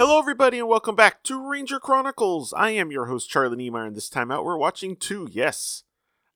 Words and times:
Hello, 0.00 0.18
everybody, 0.18 0.58
and 0.58 0.66
welcome 0.66 0.96
back 0.96 1.22
to 1.24 1.46
Ranger 1.46 1.78
Chronicles. 1.78 2.54
I 2.54 2.70
am 2.70 2.90
your 2.90 3.04
host, 3.04 3.28
Charlie 3.28 3.58
Niemeyer, 3.58 3.84
and 3.84 3.94
this 3.94 4.08
time 4.08 4.30
out, 4.30 4.46
we're 4.46 4.56
watching 4.56 4.96
two, 4.96 5.28
yes, 5.30 5.84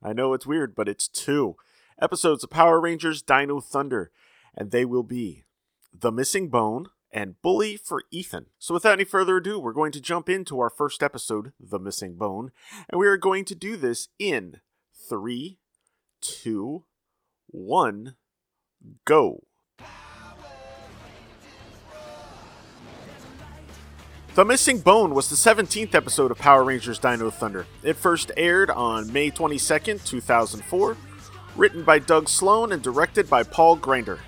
I 0.03 0.13
know 0.13 0.35
it's 0.35 0.45
weird, 0.45 0.75
but 0.75 0.87
it's 0.87 1.09
two 1.09 1.57
episodes 1.99 2.45
of 2.45 2.51
Power 2.51 2.79
Rangers 2.79 3.23
Dino 3.23 3.61
Thunder, 3.61 4.11
and 4.55 4.71
they 4.71 4.85
will 4.85 5.03
be 5.03 5.45
The 5.99 6.13
Missing 6.13 6.51
Bone 6.51 6.89
and 7.11 7.41
Bully 7.41 7.79
for 7.79 8.03
Ethan. 8.11 8.49
So, 8.59 8.75
without 8.75 8.93
any 8.93 9.05
further 9.05 9.39
ado, 9.39 9.59
we're 9.59 9.73
going 9.73 9.93
to 9.93 10.01
jump 10.03 10.29
into 10.29 10.61
our 10.61 10.69
first 10.69 11.03
episode, 11.03 11.55
The 11.59 11.79
Missing 11.79 12.17
Bone, 12.17 12.53
and 12.91 13.01
we 13.01 13.07
are 13.07 13.17
going 13.17 13.47
to 13.47 13.55
do 13.55 13.79
this 13.79 14.09
in 14.19 14.61
three, 14.93 15.59
two, 16.21 16.85
one, 17.47 18.17
go. 19.07 19.45
The 24.35 24.45
Missing 24.45 24.81
Bone 24.81 25.15
was 25.15 25.31
the 25.31 25.37
17th 25.37 25.95
episode 25.95 26.33
of 26.33 26.39
Power 26.39 26.65
Rangers 26.65 26.99
Dino 26.99 27.31
Thunder. 27.31 27.67
It 27.85 27.95
first 27.95 28.33
aired 28.37 28.69
on 28.69 29.13
May 29.13 29.31
22nd, 29.31 30.05
2004, 30.05 30.97
written 31.55 31.85
by 31.85 32.01
Doug 32.01 32.29
Sloan 32.29 32.73
and 32.73 32.83
directed 32.83 33.31
by 33.31 33.45
Paul 33.45 33.77
Grinder. 33.77 34.19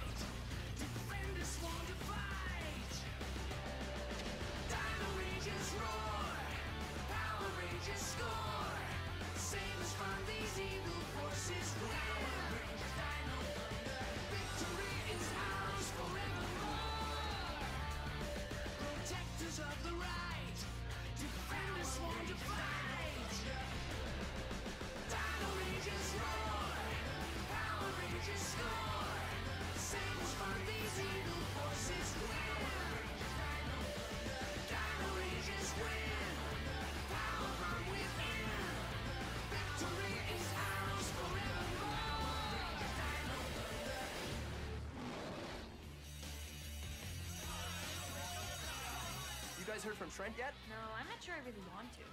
Guys 49.76 49.84
heard 49.84 49.96
from 49.96 50.10
Trent 50.10 50.32
yet? 50.38 50.54
No, 50.70 50.80
I'm 50.98 51.04
not 51.04 51.20
sure 51.20 51.34
I 51.34 51.44
really 51.44 51.60
want 51.76 51.92
to. 52.00 52.04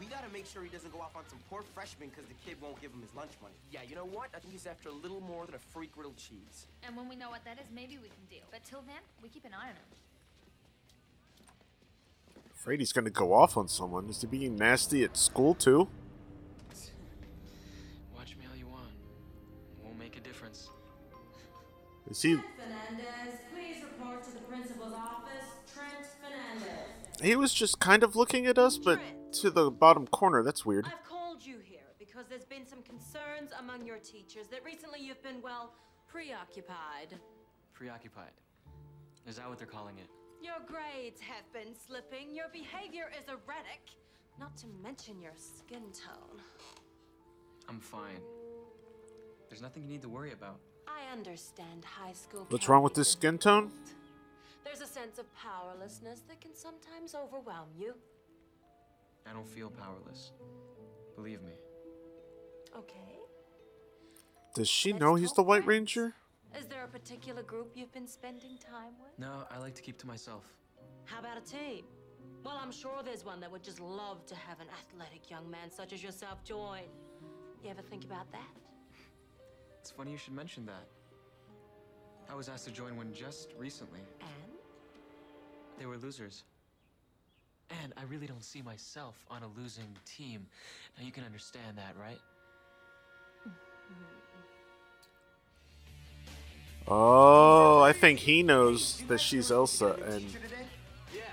We 0.00 0.06
gotta 0.06 0.32
make 0.32 0.46
sure 0.46 0.64
he 0.64 0.70
doesn't 0.70 0.90
go 0.90 1.00
off 1.02 1.14
on 1.14 1.28
some 1.28 1.38
poor 1.50 1.60
freshman 1.74 2.08
because 2.08 2.24
the 2.24 2.38
kid 2.46 2.56
won't 2.62 2.80
give 2.80 2.92
him 2.92 3.02
his 3.02 3.14
lunch 3.14 3.32
money. 3.42 3.52
Yeah, 3.70 3.80
you 3.86 3.94
know 3.94 4.06
what? 4.06 4.30
I 4.34 4.38
think 4.38 4.54
he's 4.54 4.66
after 4.66 4.88
a 4.88 4.92
little 4.92 5.20
more 5.20 5.44
than 5.44 5.54
a 5.54 5.58
free 5.58 5.90
grilled 5.94 6.16
cheese. 6.16 6.64
And 6.82 6.96
when 6.96 7.10
we 7.10 7.16
know 7.16 7.28
what 7.28 7.44
that 7.44 7.58
is, 7.58 7.66
maybe 7.74 8.00
we 8.00 8.08
can 8.08 8.24
deal. 8.30 8.48
But 8.50 8.64
till 8.64 8.80
then, 8.86 9.04
we 9.22 9.28
keep 9.28 9.44
an 9.44 9.52
eye 9.52 9.68
on 9.68 9.76
him. 9.76 9.90
Afraid 12.54 12.80
he's 12.80 12.94
going 12.94 13.04
to 13.04 13.10
go 13.10 13.34
off 13.34 13.58
on 13.58 13.68
someone. 13.68 14.08
Is 14.08 14.22
he 14.22 14.26
being 14.26 14.56
nasty 14.56 15.04
at 15.04 15.14
school, 15.18 15.52
too? 15.54 15.88
Watch 18.16 18.34
me 18.40 18.46
all 18.50 18.56
you 18.56 18.66
want. 18.66 18.88
It 19.76 19.84
won't 19.84 19.98
make 19.98 20.16
a 20.16 20.20
difference. 20.20 20.70
Is 22.10 22.22
he. 22.22 22.36
Fernandez, 22.56 23.40
please 23.52 23.84
report 23.84 24.24
to 24.24 24.30
the 24.32 24.40
principal's 24.40 24.94
office. 24.94 25.44
Trent 25.74 26.06
Fernandez. 26.22 27.09
He 27.22 27.36
was 27.36 27.52
just 27.52 27.80
kind 27.80 28.02
of 28.02 28.16
looking 28.16 28.46
at 28.46 28.58
us, 28.58 28.78
but 28.78 28.98
to 29.34 29.50
the 29.50 29.70
bottom 29.70 30.06
corner. 30.06 30.42
That's 30.42 30.64
weird. 30.64 30.86
I've 30.86 31.04
called 31.04 31.44
you 31.44 31.58
here 31.62 31.80
because 31.98 32.26
there's 32.28 32.44
been 32.44 32.66
some 32.66 32.82
concerns 32.82 33.50
among 33.58 33.86
your 33.86 33.98
teachers 33.98 34.46
that 34.48 34.64
recently 34.64 35.00
you've 35.00 35.22
been, 35.22 35.42
well, 35.42 35.74
preoccupied. 36.08 37.18
Preoccupied. 37.74 38.32
Is 39.26 39.36
that 39.36 39.48
what 39.48 39.58
they're 39.58 39.66
calling 39.66 39.98
it? 39.98 40.08
Your 40.42 40.56
grades 40.66 41.20
have 41.20 41.44
been 41.52 41.74
slipping, 41.74 42.34
your 42.34 42.46
behavior 42.50 43.10
is 43.16 43.28
erratic, 43.28 43.90
not 44.38 44.56
to 44.56 44.66
mention 44.82 45.20
your 45.20 45.34
skin 45.36 45.82
tone. 45.92 46.40
I'm 47.68 47.78
fine. 47.78 48.20
There's 49.50 49.60
nothing 49.60 49.82
you 49.82 49.88
need 49.90 50.02
to 50.02 50.08
worry 50.08 50.32
about. 50.32 50.58
I 50.88 51.12
understand 51.12 51.84
high 51.84 52.14
school. 52.14 52.46
What's 52.48 52.68
wrong 52.68 52.82
with 52.82 52.94
this 52.94 53.10
skin 53.10 53.36
tone? 53.36 53.70
Difficult. 54.64 54.78
There's 54.78 54.90
a 54.90 54.92
sense 54.92 55.18
of 55.18 55.26
powerlessness 55.34 56.20
that 56.28 56.40
can 56.40 56.54
sometimes 56.54 57.14
overwhelm 57.14 57.68
you. 57.78 57.94
I 59.28 59.32
don't 59.32 59.48
feel 59.48 59.70
powerless. 59.70 60.32
Believe 61.16 61.42
me. 61.42 61.52
Okay. 62.76 63.18
Does 64.54 64.68
she 64.68 64.92
Let's 64.92 65.00
know 65.00 65.14
he's 65.14 65.32
the 65.32 65.42
White 65.42 65.60
facts. 65.60 65.68
Ranger? 65.68 66.14
Is 66.58 66.66
there 66.66 66.84
a 66.84 66.88
particular 66.88 67.42
group 67.42 67.72
you've 67.74 67.92
been 67.92 68.08
spending 68.08 68.58
time 68.58 68.94
with? 69.00 69.16
No, 69.18 69.44
I 69.50 69.58
like 69.58 69.74
to 69.76 69.82
keep 69.82 69.98
to 69.98 70.06
myself. 70.06 70.44
How 71.04 71.20
about 71.20 71.36
a 71.38 71.40
team? 71.40 71.84
Well, 72.44 72.58
I'm 72.60 72.72
sure 72.72 73.02
there's 73.04 73.24
one 73.24 73.40
that 73.40 73.50
would 73.50 73.62
just 73.62 73.80
love 73.80 74.24
to 74.26 74.34
have 74.34 74.60
an 74.60 74.66
athletic 74.68 75.30
young 75.30 75.48
man 75.50 75.70
such 75.70 75.92
as 75.92 76.02
yourself 76.02 76.42
join. 76.42 76.82
You 77.62 77.70
ever 77.70 77.82
think 77.82 78.04
about 78.04 78.30
that? 78.32 78.48
It's 79.78 79.90
funny 79.90 80.12
you 80.12 80.16
should 80.16 80.32
mention 80.32 80.66
that. 80.66 80.86
I 82.30 82.34
was 82.34 82.48
asked 82.48 82.64
to 82.66 82.70
join 82.70 82.96
one 82.96 83.12
just 83.12 83.52
recently. 83.58 84.00
And? 85.80 85.86
They 85.86 85.86
were 85.86 85.96
losers. 85.96 86.44
And 87.82 87.92
I 87.96 88.02
really 88.10 88.26
don't 88.26 88.44
see 88.44 88.62
myself 88.62 89.14
on 89.30 89.42
a 89.42 89.60
losing 89.60 89.96
team. 90.04 90.46
Now 90.98 91.04
you 91.04 91.12
can 91.12 91.24
understand 91.24 91.78
that, 91.78 91.94
right? 92.00 92.18
Oh, 96.88 97.80
I 97.82 97.92
think 97.92 98.18
he 98.18 98.42
knows 98.42 99.02
that 99.06 99.20
she's 99.20 99.52
Elsa, 99.52 99.96
and 100.08 100.24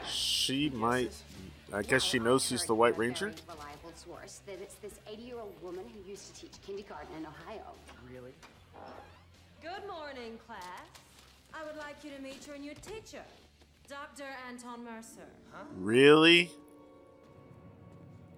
she 0.07 0.69
might. 0.69 1.11
I 1.73 1.81
guess 1.81 2.03
she 2.03 2.19
knows 2.19 2.45
she's 2.45 2.63
the 2.65 2.75
White 2.75 2.97
Ranger. 2.97 3.33
Reliable 3.47 3.91
source 3.95 4.41
that 4.45 4.61
it's 4.61 4.75
this 4.75 4.93
80-year-old 5.11 5.55
woman 5.63 5.83
who 5.91 6.09
used 6.09 6.35
to 6.35 6.41
teach 6.41 6.51
kindergarten 6.65 7.07
in 7.17 7.25
Ohio. 7.25 7.73
Really? 8.13 8.33
Good 9.63 9.87
morning, 9.87 10.37
class. 10.45 10.61
I 11.53 11.65
would 11.65 11.77
like 11.77 12.03
you 12.03 12.11
to 12.11 12.21
meet 12.21 12.45
your 12.45 12.57
new 12.57 12.73
teacher, 12.75 13.23
Dr. 13.87 14.25
Anton 14.49 14.83
Mercer. 14.83 15.29
Huh? 15.51 15.63
Really? 15.77 16.51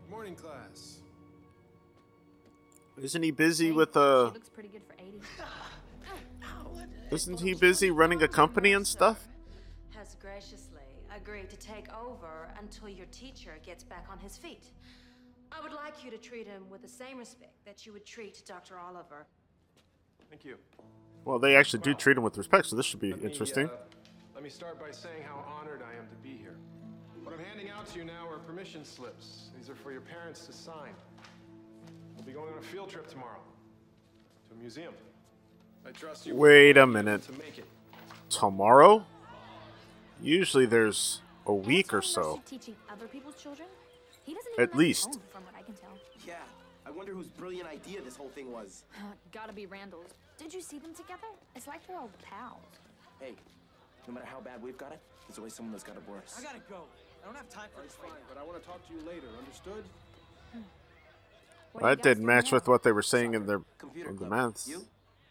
Morning, 0.10 0.36
class. 0.36 1.00
Isn't 3.02 3.24
he 3.24 3.32
busy 3.32 3.68
Hey, 3.68 3.72
with 3.72 3.96
uh? 3.96 4.28
She 4.30 4.34
looks 4.34 4.50
pretty 4.50 4.70
good 4.70 4.84
for 4.84 4.94
80. 5.00 5.22
Isn't 7.16 7.40
he 7.40 7.54
busy 7.56 7.90
running 7.90 8.22
a 8.22 8.28
company 8.28 8.74
and 8.74 8.86
stuff? 8.86 9.28
Has 9.96 10.16
graciously 10.16 10.84
agreed 11.16 11.50
to 11.50 11.58
take 11.58 11.88
over 11.94 12.50
until 12.60 12.90
your 12.90 13.08
teacher 13.08 13.58
gets 13.66 13.84
back 13.84 14.06
on 14.12 14.20
his 14.20 14.38
feet. 14.38 14.66
I 15.52 15.62
would 15.62 15.74
like 15.74 16.04
you 16.04 16.12
to 16.12 16.18
treat 16.18 16.46
him 16.46 16.70
with 16.70 16.84
the 16.84 16.88
same 16.88 17.18
respect 17.18 17.54
that 17.66 17.86
you 17.86 17.94
would 17.94 18.06
treat 18.06 18.44
Dr. 18.46 18.78
Oliver. 18.78 19.26
Thank 20.30 20.46
you. 20.46 20.58
Well, 21.26 21.40
they 21.40 21.56
actually 21.56 21.82
do 21.82 21.96
treat 21.96 22.18
him 22.18 22.24
with 22.24 22.38
respect, 22.38 22.68
so 22.68 22.76
this 22.76 22.86
should 22.86 23.00
be 23.00 23.12
Let 23.12 23.24
me, 23.24 23.32
interesting. 23.32 23.70
Let 24.40 24.44
me 24.46 24.50
start 24.50 24.80
by 24.80 24.90
saying 24.90 25.22
how 25.28 25.44
honored 25.60 25.82
I 25.82 26.00
am 26.00 26.08
to 26.08 26.16
be 26.24 26.38
here. 26.38 26.56
What 27.26 27.34
I'm 27.34 27.44
handing 27.44 27.70
out 27.72 27.86
to 27.90 28.00
you 28.00 28.06
now 28.06 28.26
are 28.32 28.38
permission 28.38 28.86
slips. 28.86 29.50
These 29.58 29.70
are 29.70 29.76
for 29.76 29.92
your 29.92 30.00
parents 30.00 30.46
to 30.46 30.54
sign. 30.54 30.94
We'll 32.16 32.24
be 32.24 32.32
going 32.32 32.54
on 32.54 32.58
a 32.58 32.62
field 32.62 32.90
trip 32.90 33.06
tomorrow 33.10 33.42
to 34.48 34.56
a 34.56 34.58
museum. 34.58 34.94
I 35.86 35.92
trust 35.92 36.26
you. 36.26 36.36
Wait 36.36 36.78
a 36.78 36.88
minute. 36.88 37.24
To 37.24 37.34
make 37.34 37.58
it. 37.58 37.66
Tomorrow? 38.30 39.04
Usually 40.22 40.66
there's 40.66 41.20
a 41.46 41.54
week 41.54 41.94
or 41.94 42.02
so. 42.02 42.42
Teaching 42.46 42.78
other 42.90 43.08
people's 43.08 43.36
children? 43.36 43.68
He 44.24 44.34
doesn't 44.34 44.54
At 44.54 44.58
even 44.58 44.70
have 44.70 44.80
least. 44.80 45.08
his 45.08 45.18
own, 45.18 45.22
from 45.34 45.44
what 45.44 45.56
I 45.58 45.64
can 45.64 45.74
tell. 45.74 45.98
Yeah. 46.26 46.36
I 46.86 46.92
wonder 46.92 47.12
whose 47.12 47.28
brilliant 47.28 47.68
idea 47.68 48.00
this 48.02 48.16
whole 48.16 48.30
thing 48.30 48.54
was. 48.54 48.86
Gotta 49.34 49.52
be 49.52 49.66
Randall's. 49.66 50.14
Did 50.38 50.54
you 50.54 50.62
see 50.62 50.80
them 50.80 50.94
together? 50.96 51.28
It's 51.58 51.68
like 51.68 51.86
they're 51.86 52.00
old 52.00 52.18
pals. 52.24 52.64
Hey, 53.20 53.34
no 54.08 54.14
matter 54.14 54.26
how 54.26 54.40
bad 54.40 54.62
we've 54.62 54.78
got 54.78 54.92
it, 54.92 55.00
there's 55.28 55.38
always 55.38 55.54
someone 55.54 55.72
that's 55.72 55.84
got 55.84 55.96
it 55.98 56.04
worse. 56.10 56.36
I 56.38 56.44
gotta 56.44 56.60
go. 56.70 56.84
I 57.22 57.26
don't 57.26 57.36
have 57.36 57.50
time 57.50 57.70
for 57.76 57.82
this 57.84 57.94
Fine, 57.96 58.12
but 58.28 58.38
I 58.40 58.44
want 58.44 58.62
to 58.62 58.68
talk 58.68 58.86
to 58.88 58.94
you 58.94 59.00
later. 59.02 59.28
Understood? 59.38 59.84
Well, 61.74 61.84
that 61.96 62.02
didn't 62.02 62.26
match 62.26 62.52
with 62.52 62.68
what 62.68 62.82
they 62.84 62.92
were 62.92 63.04
saying 63.04 63.36
in 63.36 63.46
their 63.46 63.62
in 63.94 64.04
the 64.04 64.14
club. 64.14 64.30
maths. 64.30 64.68
You? 64.68 64.86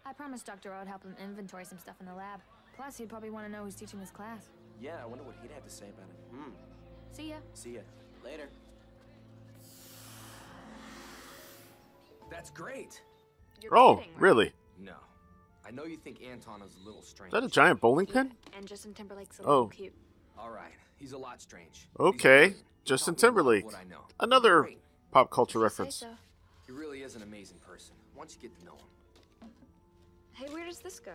I 0.06 0.12
promised 0.12 0.47
Dr. 0.47 0.73
O 0.73 0.79
would 0.79 0.87
help 0.88 1.03
him 1.03 1.17
inventory 1.23 1.65
some 1.65 1.79
stuff 1.79 1.97
in 2.00 2.06
the 2.06 2.15
lab. 2.15 2.41
Plus, 2.76 2.97
he'd 2.99 3.09
probably 3.09 3.31
want 3.31 3.47
to 3.47 3.50
know 3.53 3.65
who's 3.65 3.75
teaching 3.75 3.99
his 3.99 4.11
class. 4.11 4.44
Yeah, 4.81 5.03
I 5.03 5.06
wonder 5.06 5.25
what 5.25 5.35
he'd 5.43 5.50
have 5.50 5.65
to 5.65 5.70
say 5.70 5.87
about 5.88 6.09
it. 6.09 6.37
Hmm. 6.37 6.50
See 7.12 7.31
ya. 7.31 7.37
See 7.55 7.75
ya. 7.75 7.81
Later. 8.25 8.49
That's 12.31 12.50
great. 12.50 13.03
You're 13.61 13.76
Oh, 13.76 13.97
kidding, 13.97 14.12
right? 14.12 14.20
really? 14.23 14.53
No. 14.79 14.93
I 15.69 15.70
know 15.70 15.85
you 15.85 15.99
think 15.99 16.23
Anton 16.23 16.62
is 16.62 16.75
a 16.82 16.87
little 16.87 17.03
strange. 17.03 17.35
Is 17.35 17.41
that 17.41 17.44
a 17.44 17.49
giant 17.49 17.81
bowling 17.81 18.06
pin? 18.06 18.32
And 18.56 18.67
Justin 18.67 18.94
Timberlake's 18.94 19.38
a 19.38 19.43
Oh. 19.43 19.47
little 19.47 19.69
cute. 19.69 19.94
All 20.38 20.50
right, 20.50 20.73
he's 20.97 21.12
a 21.12 21.19
lot 21.19 21.43
strange. 21.43 21.88
Okay, 22.00 22.49
He's. 22.50 22.62
Justin 22.85 23.15
Taught 23.17 23.35
me 23.35 23.41
a 23.41 23.44
lot 23.44 23.50
of 23.50 23.61
Timberlake. 23.61 23.65
What 23.67 23.75
I 23.75 23.85
know. 23.85 24.00
Another 24.19 24.62
Great. 24.62 24.79
pop 25.11 25.31
culture 25.31 25.59
reference. 25.59 25.97
so. 25.97 26.17
He 26.65 26.73
really 26.73 27.03
is 27.03 27.17
an 27.17 27.23
amazing 27.23 27.59
person. 27.59 27.94
Once 28.17 28.35
you 28.35 28.41
get 28.49 28.59
to 28.59 28.65
know 28.65 28.76
him. 28.76 29.50
Hey, 30.32 30.47
where 30.55 30.65
does 30.65 30.79
this 30.79 31.00
go? 31.00 31.12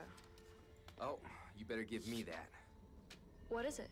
Oh, 1.02 1.18
you 1.58 1.66
better 1.66 1.84
give 1.84 2.08
me 2.08 2.22
that. 2.24 2.50
What 3.50 3.66
is 3.66 3.80
it? 3.80 3.90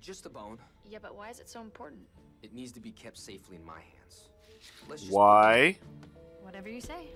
Just 0.00 0.24
a 0.24 0.30
bone. 0.30 0.58
Yeah, 0.88 0.98
but 1.02 1.14
why 1.14 1.28
is 1.28 1.40
it 1.40 1.48
so 1.50 1.60
important? 1.60 2.06
It 2.42 2.54
needs 2.54 2.72
to 2.72 2.80
be 2.80 2.92
kept 2.92 3.18
safely 3.18 3.56
in 3.56 3.64
my 3.64 3.80
hands. 3.80 4.30
Let's 4.88 5.02
just 5.02 5.12
Why? 5.12 5.78
Whatever 6.40 6.70
you 6.70 6.80
say. 6.80 7.08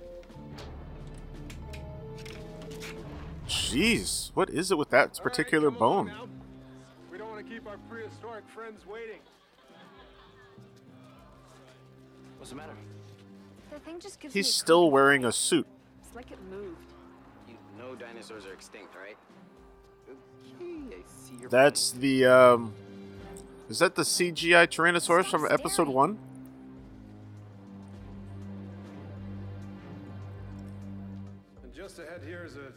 Jeez, 3.49 4.31
what 4.35 4.49
is 4.51 4.71
it 4.71 4.79
with 4.79 4.91
that 4.91 5.19
particular 5.23 5.69
All 5.69 5.73
right, 5.73 5.79
come 5.79 5.89
along 5.89 6.07
bone? 6.07 6.29
We 7.13 7.19
don't 7.19 7.31
want 7.31 7.47
to 7.47 7.53
keep 7.53 7.67
our 7.67 7.77
prehistoric 7.89 8.49
friends 8.49 8.87
waiting. 8.87 9.21
What's 12.39 12.51
the 12.51 12.57
matter? 12.57 12.73
The 13.73 13.81
thing 13.81 14.01
just 14.01 14.21
gives 14.21 14.35
He's 14.35 14.47
me 14.47 14.53
still 14.53 14.83
creepy 14.83 14.93
wearing 14.93 15.25
a 15.25 15.33
suit. 15.33 15.67
It's 16.05 16.15
like 16.15 16.31
it 16.31 16.39
moved. 16.51 16.93
You 17.49 17.55
know 17.79 17.95
dinosaurs 17.95 18.47
are 18.47 18.53
extinct, 18.53 18.95
right? 18.95 19.17
Okay, 20.09 20.97
I 20.97 21.03
see 21.07 21.37
your 21.41 21.49
That's 21.51 21.91
the 21.93 22.27
um 22.27 22.75
Is 23.69 23.79
that 23.79 23.95
the 23.95 24.03
CGI 24.03 24.67
Tyrannosaurus 24.67 25.27
from 25.27 25.47
episode 25.51 25.89
1? 25.89 26.19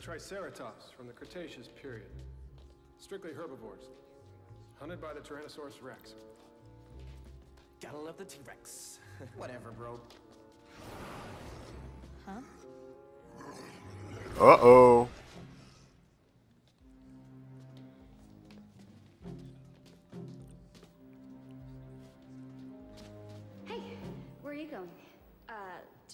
Triceratops 0.07 0.85
from 0.95 1.05
the 1.05 1.11
Cretaceous 1.11 1.67
period. 1.67 2.07
Strictly 2.97 3.33
herbivores. 3.33 3.89
Hunted 4.79 5.01
by 5.01 5.13
the 5.13 5.19
Tyrannosaurus 5.19 5.81
rex. 5.83 6.13
Gotta 7.81 7.97
love 7.97 8.17
the 8.17 8.23
T-Rex. 8.23 8.99
Whatever, 9.35 9.71
bro. 9.71 9.99
Huh? 12.25 12.39
Uh-oh. 14.39 15.09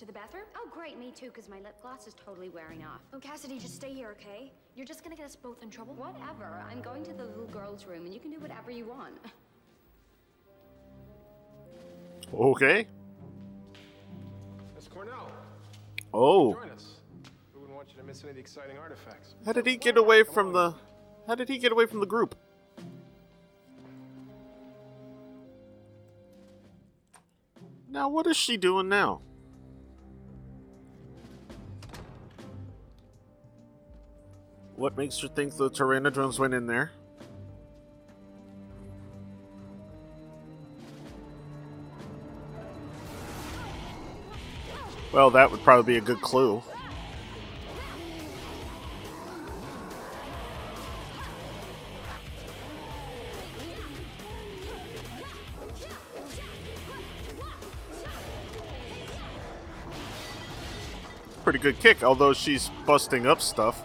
To 0.04 0.08
the 0.08 0.14
bathroom? 0.20 0.44
Oh, 0.58 0.68
great, 0.70 1.00
me 1.00 1.12
too, 1.16 1.28
because 1.28 1.48
my 1.48 1.60
lip 1.60 1.82
gloss 1.82 2.08
is 2.08 2.14
totally 2.14 2.50
wearing 2.50 2.84
off. 2.84 3.00
Oh, 3.14 3.20
Cassidy, 3.20 3.58
just 3.58 3.76
stay 3.76 3.94
here, 3.94 4.10
okay? 4.10 4.52
You're 4.76 4.86
just 4.86 5.02
gonna 5.02 5.16
get 5.16 5.26
us 5.26 5.36
both 5.36 5.64
in 5.64 5.70
trouble. 5.70 5.94
Whatever. 5.94 6.62
I'm 6.70 6.82
going 6.82 7.06
to 7.06 7.14
the 7.14 7.24
little 7.24 7.46
girl's 7.46 7.86
room, 7.86 8.06
and 8.06 8.14
you 8.14 8.20
can 8.20 8.30
do 8.30 8.40
whatever 8.40 8.70
you 8.70 8.86
want. 8.86 9.16
Okay. 12.34 12.88
Miss 14.76 14.88
Cornell, 14.88 15.32
Oh. 16.14 16.54
join 16.54 16.70
us. 16.72 16.96
We 17.54 17.62
wouldn't 17.62 17.78
want 17.78 17.90
you 17.92 18.02
to 18.02 18.04
miss 18.04 18.22
any 18.24 18.32
of 18.32 18.36
the 18.36 18.42
exciting 18.42 18.78
artifacts. 18.78 19.36
How 19.46 19.54
did 19.54 19.66
he 19.66 19.78
get 19.78 19.98
away 19.98 20.24
from 20.24 20.52
the 20.52 20.74
How 21.28 21.36
did 21.36 21.48
he 21.48 21.58
get 21.58 21.72
away 21.72 21.86
from 21.86 22.02
the 22.02 22.06
group? 22.06 22.36
Now 27.88 28.10
what 28.10 28.28
is 28.28 28.36
she 28.36 28.58
doing 28.58 28.90
now? 28.90 29.22
What 34.84 34.98
makes 34.98 35.24
you 35.24 35.30
think 35.30 35.56
the 35.56 35.70
Tyrannodrones 35.70 36.40
went 36.40 36.54
in 36.54 36.68
there? 36.68 36.92
Well, 45.14 45.30
that 45.30 45.50
would 45.50 45.64
probably 45.64 45.94
be 45.94 45.98
a 46.00 46.02
good 46.02 46.20
clue. 46.20 46.62
Pretty 61.46 61.60
good 61.60 61.80
kick, 61.80 62.04
although 62.04 62.34
she's 62.34 62.70
busting 62.86 63.26
up 63.26 63.40
stuff. 63.40 63.82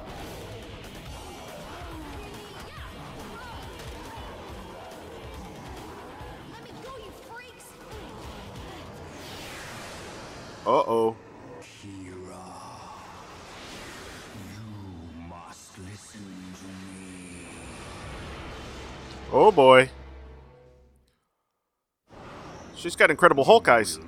She's 22.89 22.97
got 22.97 23.11
Incredible 23.11 23.45
Hulk 23.45 23.69
eyes. 23.69 23.99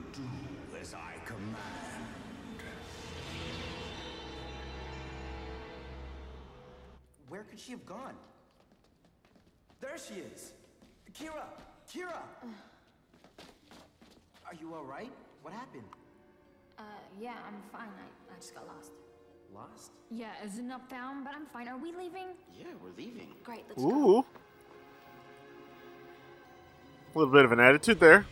Where 7.28 7.42
could 7.42 7.60
she 7.60 7.72
have 7.72 7.84
gone? 7.84 8.14
There 9.82 9.98
she 9.98 10.14
is! 10.14 10.54
Kira! 11.12 11.44
Kira! 11.92 12.22
Are 14.46 14.54
you 14.58 14.72
alright? 14.72 15.12
What 15.42 15.52
happened? 15.52 15.84
Uh, 16.78 16.82
yeah, 17.20 17.34
I'm 17.46 17.60
fine. 17.70 17.82
I, 17.82 18.34
I 18.34 18.36
just 18.40 18.54
got 18.54 18.66
lost. 18.66 18.92
Lost? 19.54 19.90
Yeah, 20.10 20.28
is 20.42 20.58
it 20.58 20.64
not 20.64 20.88
found? 20.88 21.26
But 21.26 21.34
I'm 21.34 21.44
fine. 21.44 21.68
Are 21.68 21.76
we 21.76 21.92
leaving? 21.92 22.28
Yeah, 22.58 22.68
we're 22.82 22.96
leaving. 22.96 23.28
Great, 23.44 23.64
let's 23.68 23.82
go. 23.82 23.90
Ooh. 23.90 24.24
A 27.14 27.18
little 27.18 27.34
bit 27.34 27.44
of 27.44 27.52
an 27.52 27.60
attitude 27.60 28.00
there. 28.00 28.24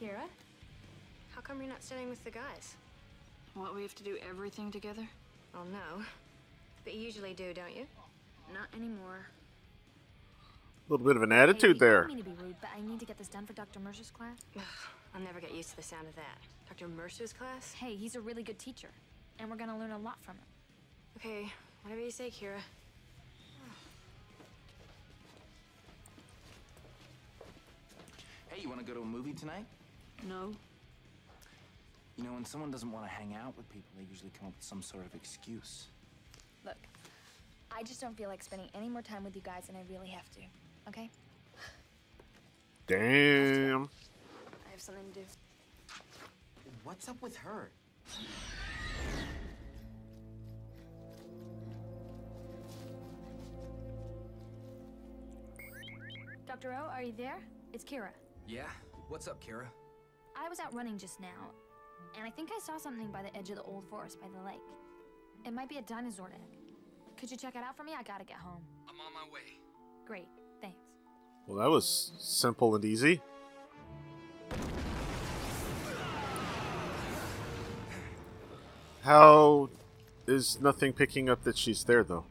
Kira. 0.00 0.22
How 1.34 1.40
come 1.40 1.60
you're 1.60 1.68
not 1.70 1.82
studying 1.82 2.08
with 2.08 2.22
the 2.24 2.30
guys? 2.30 2.74
What, 3.54 3.74
we 3.74 3.82
have 3.82 3.94
to 3.96 4.02
do 4.04 4.16
everything 4.28 4.70
together? 4.70 5.06
Well, 5.54 5.64
no. 5.64 6.02
But 6.84 6.94
you 6.94 7.00
usually 7.00 7.34
do, 7.34 7.52
don't 7.52 7.74
you? 7.74 7.86
Not 8.52 8.68
anymore. 8.74 9.26
A 10.88 10.92
little 10.92 11.04
bit 11.06 11.16
of 11.16 11.22
an 11.22 11.30
Hey, 11.30 11.38
attitude 11.38 11.76
I 11.76 11.78
there. 11.78 12.00
don't 12.02 12.08
mean 12.14 12.18
to 12.18 12.30
be 12.30 12.36
rude, 12.42 12.56
but 12.60 12.70
I 12.76 12.80
need 12.80 13.00
to 13.00 13.06
get 13.06 13.18
this 13.18 13.28
done 13.28 13.44
for 13.46 13.52
Dr. 13.52 13.78
Mercer's 13.80 14.10
class. 14.10 14.38
Ugh, 14.56 14.62
I'll 15.14 15.20
never 15.20 15.40
get 15.40 15.54
used 15.54 15.70
to 15.70 15.76
the 15.76 15.82
sound 15.82 16.06
of 16.08 16.14
that. 16.16 16.38
Dr. 16.68 16.88
Mercer's 16.88 17.32
class? 17.32 17.72
Hey, 17.74 17.94
he's 17.94 18.14
a 18.16 18.20
really 18.20 18.42
good 18.42 18.58
teacher, 18.58 18.88
and 19.38 19.50
we're 19.50 19.56
gonna 19.56 19.76
learn 19.78 19.90
a 19.90 19.98
lot 19.98 20.16
from 20.22 20.36
him. 20.36 20.44
Okay, 21.18 21.52
whatever 21.82 22.00
you 22.00 22.10
say, 22.10 22.30
Kira. 22.30 22.60
Hey, 28.48 28.62
you 28.62 28.68
wanna 28.68 28.82
go 28.82 28.94
to 28.94 29.00
a 29.00 29.04
movie 29.04 29.32
tonight? 29.32 29.66
No. 30.26 30.52
You 32.16 32.24
know, 32.24 32.32
when 32.32 32.44
someone 32.44 32.70
doesn't 32.70 32.90
want 32.90 33.04
to 33.04 33.10
hang 33.10 33.34
out 33.34 33.56
with 33.56 33.68
people, 33.70 33.90
they 33.96 34.04
usually 34.10 34.32
come 34.36 34.48
up 34.48 34.54
with 34.56 34.64
some 34.64 34.82
sort 34.82 35.06
of 35.06 35.14
excuse. 35.14 35.86
Look, 36.64 36.76
I 37.70 37.82
just 37.82 38.00
don't 38.00 38.16
feel 38.16 38.28
like 38.28 38.42
spending 38.42 38.68
any 38.74 38.88
more 38.88 39.02
time 39.02 39.24
with 39.24 39.36
you 39.36 39.42
guys 39.42 39.66
than 39.66 39.76
I 39.76 39.82
really 39.88 40.08
have 40.08 40.28
to. 40.30 40.40
Okay? 40.88 41.10
Damn. 42.86 43.88
I 44.66 44.70
have 44.70 44.80
something 44.80 45.04
to 45.12 45.20
do. 45.20 45.26
What's 46.82 47.08
up 47.08 47.20
with 47.22 47.36
her? 47.36 47.70
Dr. 56.46 56.72
O, 56.72 56.88
are 56.90 57.02
you 57.02 57.12
there? 57.16 57.38
It's 57.72 57.84
Kira. 57.84 58.08
Yeah? 58.48 58.64
What's 59.08 59.28
up, 59.28 59.40
Kira? 59.44 59.66
I 60.40 60.48
was 60.48 60.60
out 60.60 60.72
running 60.72 60.98
just 60.98 61.20
now, 61.20 61.50
and 62.16 62.24
I 62.24 62.30
think 62.30 62.50
I 62.54 62.60
saw 62.60 62.78
something 62.78 63.10
by 63.10 63.22
the 63.22 63.36
edge 63.36 63.50
of 63.50 63.56
the 63.56 63.62
old 63.62 63.84
forest 63.90 64.20
by 64.20 64.28
the 64.28 64.40
lake. 64.44 64.62
It 65.44 65.52
might 65.52 65.68
be 65.68 65.78
a 65.78 65.82
dinosaur 65.82 66.30
egg. 66.32 66.58
Could 67.18 67.30
you 67.30 67.36
check 67.36 67.56
it 67.56 67.62
out 67.62 67.76
for 67.76 67.82
me? 67.82 67.92
I 67.98 68.04
gotta 68.04 68.24
get 68.24 68.36
home. 68.36 68.62
I'm 68.88 68.94
on 69.00 69.12
my 69.12 69.34
way. 69.34 69.58
Great, 70.06 70.28
thanks. 70.62 70.78
Well, 71.46 71.58
that 71.58 71.68
was 71.68 72.12
simple 72.20 72.76
and 72.76 72.84
easy. 72.84 73.20
How 79.02 79.70
is 80.28 80.60
nothing 80.60 80.92
picking 80.92 81.28
up 81.28 81.42
that 81.42 81.58
she's 81.58 81.82
there, 81.82 82.04
though? 82.04 82.26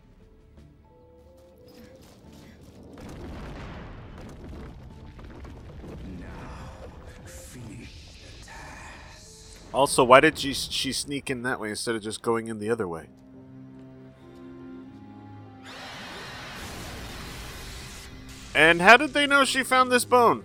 Also, 9.77 10.03
why 10.03 10.19
did 10.19 10.39
she 10.39 10.55
she 10.55 10.91
sneak 10.91 11.29
in 11.29 11.43
that 11.43 11.59
way 11.59 11.69
instead 11.69 11.93
of 11.93 12.01
just 12.01 12.23
going 12.23 12.47
in 12.47 12.57
the 12.57 12.67
other 12.67 12.87
way? 12.87 13.09
And 18.55 18.81
how 18.81 18.97
did 18.97 19.13
they 19.13 19.27
know 19.27 19.45
she 19.45 19.61
found 19.61 19.91
this 19.91 20.03
bone? 20.03 20.43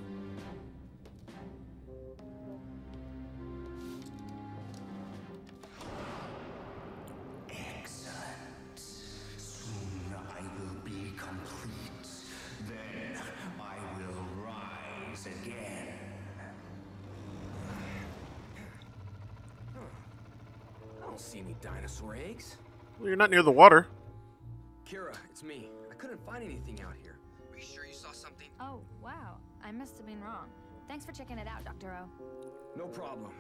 Not 23.23 23.31
near 23.31 23.45
the 23.45 23.53
water. 23.53 23.87
Kira, 24.85 25.15
it's 25.31 25.45
me. 25.45 25.69
I 25.89 25.95
couldn't 25.95 26.21
find 26.27 26.43
anything 26.43 26.81
out 26.85 26.95
here. 27.01 27.19
Are 27.53 27.57
you 27.57 27.63
sure 27.63 27.87
you 27.87 27.95
saw 27.95 28.11
something? 28.11 28.49
Oh, 28.59 28.81
wow. 29.01 29.37
I 29.65 29.71
must 29.71 29.97
have 29.99 30.07
been 30.07 30.21
wrong. 30.21 30.49
Thanks 30.89 31.05
for 31.05 31.13
checking 31.13 31.39
it 31.39 31.47
out, 31.47 31.65
Dr. 31.65 31.97
O. 31.97 32.27
No 32.77 32.87
problem. 32.87 33.31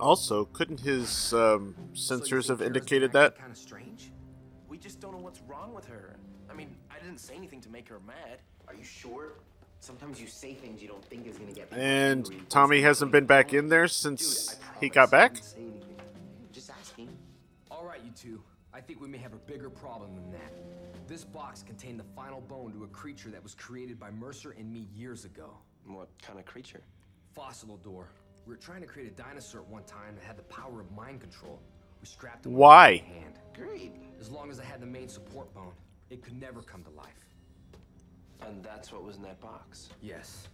Also, 0.00 0.46
couldn't 0.46 0.80
his 0.80 1.32
um, 1.34 1.76
sensors 1.94 2.48
have 2.48 2.62
indicated 2.62 3.12
that? 3.12 3.38
Kind 3.38 3.52
of 3.52 3.56
strange. 3.56 4.10
We 4.68 4.76
just 4.76 4.98
don't 4.98 5.12
know 5.12 5.18
what's 5.18 5.40
wrong 5.42 5.72
with 5.72 5.86
her. 5.86 6.16
I 6.50 6.54
mean, 6.54 6.74
I 6.90 6.98
didn't 6.98 7.18
say 7.20 7.36
anything 7.36 7.60
to 7.60 7.68
make 7.68 7.88
her 7.88 8.00
mad. 8.04 8.40
Are 8.66 8.74
you 8.74 8.82
sure? 8.82 9.34
Sometimes 9.78 10.20
you 10.20 10.26
say 10.26 10.54
things 10.54 10.82
you 10.82 10.88
don't 10.88 11.04
think 11.04 11.28
is 11.28 11.38
gonna 11.38 11.52
get 11.52 11.70
people 11.70 11.84
And 11.84 12.26
angry. 12.26 12.46
Tommy 12.48 12.80
hasn't 12.80 13.12
been 13.12 13.26
back 13.26 13.54
in 13.54 13.68
there 13.68 13.86
since 13.86 14.56
I 14.56 14.80
he 14.80 14.88
got 14.88 15.08
I 15.08 15.10
back? 15.10 15.36
Right, 17.88 18.00
you 18.04 18.10
two. 18.10 18.42
I 18.74 18.80
think 18.80 19.00
we 19.00 19.08
may 19.08 19.18
have 19.18 19.32
a 19.32 19.38
bigger 19.38 19.70
problem 19.70 20.14
than 20.14 20.30
that. 20.32 20.52
This 21.08 21.24
box 21.24 21.62
contained 21.62 21.98
the 21.98 22.04
final 22.14 22.42
bone 22.42 22.72
to 22.72 22.84
a 22.84 22.88
creature 22.88 23.30
that 23.30 23.42
was 23.42 23.54
created 23.54 23.98
by 23.98 24.10
Mercer 24.10 24.54
and 24.58 24.70
me 24.70 24.88
years 24.94 25.24
ago. 25.24 25.56
What 25.86 26.10
kind 26.20 26.38
of 26.38 26.44
creature? 26.44 26.82
Fossilodor. 27.34 28.04
We 28.46 28.54
were 28.54 28.56
trying 28.56 28.82
to 28.82 28.86
create 28.86 29.08
a 29.08 29.14
dinosaur 29.14 29.62
at 29.62 29.66
one 29.68 29.84
time 29.84 30.14
that 30.16 30.24
had 30.24 30.36
the 30.36 30.42
power 30.44 30.80
of 30.80 30.92
mind 30.92 31.20
control. 31.20 31.60
We 32.00 32.06
strapped 32.06 32.44
it 32.44 32.52
Why? 32.52 32.92
with 32.92 33.02
my 33.02 33.14
hand. 33.20 33.38
Great. 33.54 33.92
As 34.20 34.30
long 34.30 34.50
as 34.50 34.60
I 34.60 34.64
had 34.64 34.80
the 34.82 34.86
main 34.86 35.08
support 35.08 35.52
bone, 35.54 35.72
it 36.10 36.22
could 36.22 36.38
never 36.38 36.60
come 36.60 36.84
to 36.84 36.90
life. 36.90 37.24
And 38.46 38.62
that's 38.62 38.92
what 38.92 39.02
was 39.02 39.16
in 39.16 39.22
that 39.22 39.40
box. 39.40 39.88
Yes. 40.02 40.48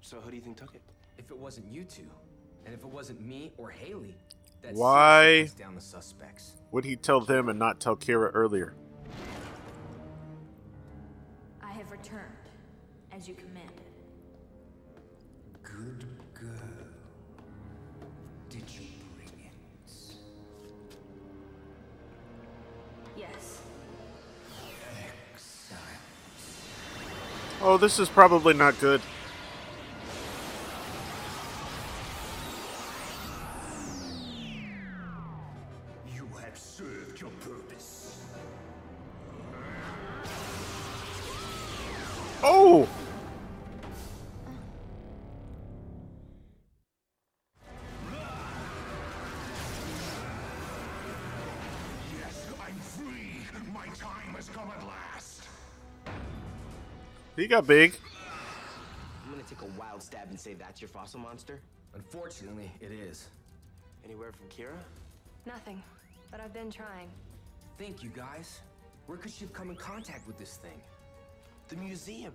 So 0.00 0.20
who 0.20 0.30
do 0.30 0.36
you 0.36 0.42
think 0.42 0.56
took 0.56 0.74
it? 0.74 0.82
If 1.18 1.30
it 1.30 1.36
wasn't 1.36 1.70
you 1.70 1.84
two, 1.84 2.10
and 2.64 2.74
if 2.74 2.80
it 2.80 2.88
wasn't 2.88 3.20
me 3.20 3.52
or 3.58 3.70
Haley, 3.70 4.16
that 4.25 4.25
Why? 4.72 5.48
down 5.58 5.74
the 5.74 5.80
suspects. 5.80 6.54
Would 6.72 6.84
he 6.84 6.96
tell 6.96 7.20
them 7.20 7.48
and 7.48 7.58
not 7.58 7.80
tell 7.80 7.96
Kira 7.96 8.30
earlier? 8.34 8.74
I 11.62 11.72
have 11.72 11.90
returned, 11.90 12.22
as 13.12 13.28
you 13.28 13.34
commanded. 13.34 13.80
Good 15.62 16.06
girl. 16.34 16.50
Did 18.50 18.64
you 18.70 18.86
bring 19.14 19.28
it? 19.44 19.54
Yes. 23.16 23.60
Excellent. 25.34 25.80
Oh, 27.62 27.76
this 27.78 27.98
is 27.98 28.08
probably 28.08 28.54
not 28.54 28.78
good. 28.80 29.00
He 57.46 57.48
got 57.48 57.64
big. 57.64 57.94
I'm 59.24 59.30
gonna 59.30 59.44
take 59.44 59.62
a 59.62 59.78
wild 59.78 60.02
stab 60.02 60.30
and 60.30 60.40
say 60.40 60.54
that's 60.54 60.80
your 60.80 60.88
fossil 60.88 61.20
monster. 61.20 61.60
Unfortunately, 61.94 62.72
it 62.80 62.90
is. 62.90 63.28
Anywhere 64.04 64.32
from 64.32 64.48
Kira? 64.48 64.76
Nothing. 65.46 65.80
But 66.32 66.40
I've 66.40 66.52
been 66.52 66.72
trying. 66.72 67.08
Think, 67.78 68.02
you 68.02 68.08
guys. 68.08 68.62
Where 69.06 69.16
could 69.16 69.30
she 69.30 69.44
have 69.44 69.52
come 69.52 69.70
in 69.70 69.76
contact 69.76 70.26
with 70.26 70.36
this 70.38 70.56
thing? 70.56 70.80
The 71.68 71.76
museum. 71.76 72.32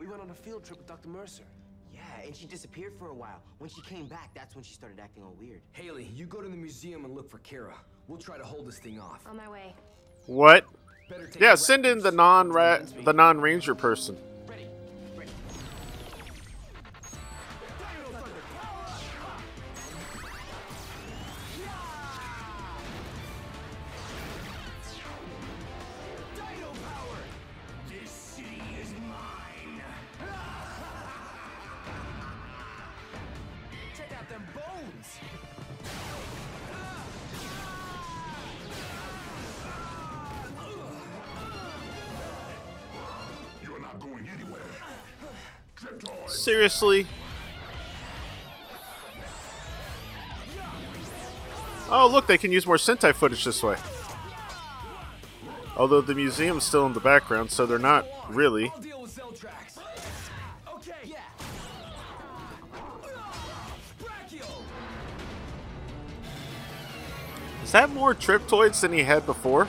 We 0.00 0.08
went 0.08 0.20
on 0.20 0.30
a 0.30 0.34
field 0.34 0.64
trip 0.64 0.78
with 0.78 0.88
Dr. 0.88 1.08
Mercer. 1.08 1.44
Yeah, 1.94 2.00
and 2.26 2.34
she 2.34 2.46
disappeared 2.46 2.94
for 2.98 3.10
a 3.10 3.14
while. 3.14 3.40
When 3.58 3.70
she 3.70 3.80
came 3.82 4.08
back, 4.08 4.34
that's 4.34 4.56
when 4.56 4.64
she 4.64 4.74
started 4.74 4.98
acting 4.98 5.22
all 5.22 5.36
weird. 5.38 5.60
Haley, 5.70 6.10
you 6.16 6.26
go 6.26 6.40
to 6.40 6.48
the 6.48 6.56
museum 6.56 7.04
and 7.04 7.14
look 7.14 7.30
for 7.30 7.38
Kira. 7.38 7.74
We'll 8.08 8.18
try 8.18 8.36
to 8.36 8.44
hold 8.44 8.66
this 8.66 8.80
thing 8.80 8.98
off. 8.98 9.24
On 9.24 9.36
my 9.36 9.48
way. 9.48 9.72
What? 10.26 10.66
Yeah, 11.38 11.54
send 11.54 11.86
in 11.86 12.00
the 12.00 12.10
non 12.10 12.52
rat 12.52 13.04
the 13.04 13.12
non 13.12 13.40
ranger 13.40 13.76
person. 13.76 14.18
Seriously? 46.26 47.06
Oh, 51.90 52.06
look, 52.06 52.26
they 52.26 52.36
can 52.36 52.52
use 52.52 52.66
more 52.66 52.76
Sentai 52.76 53.14
footage 53.14 53.44
this 53.44 53.62
way. 53.62 53.76
Although 55.76 56.00
the 56.00 56.14
museum's 56.14 56.64
still 56.64 56.84
in 56.86 56.92
the 56.92 57.00
background, 57.00 57.50
so 57.50 57.64
they're 57.64 57.78
not 57.78 58.06
really. 58.28 58.70
I'll 58.74 58.80
deal 58.80 59.02
with 59.02 59.10
cell 59.10 59.32
tracks. 59.32 59.78
Okay. 60.74 60.92
Yeah. 61.04 61.16
Brachio. 63.98 64.62
Is 67.64 67.72
that 67.72 67.90
more 67.90 68.14
Triptoids 68.14 68.80
than 68.80 68.92
he 68.92 69.04
had 69.04 69.24
before? 69.24 69.68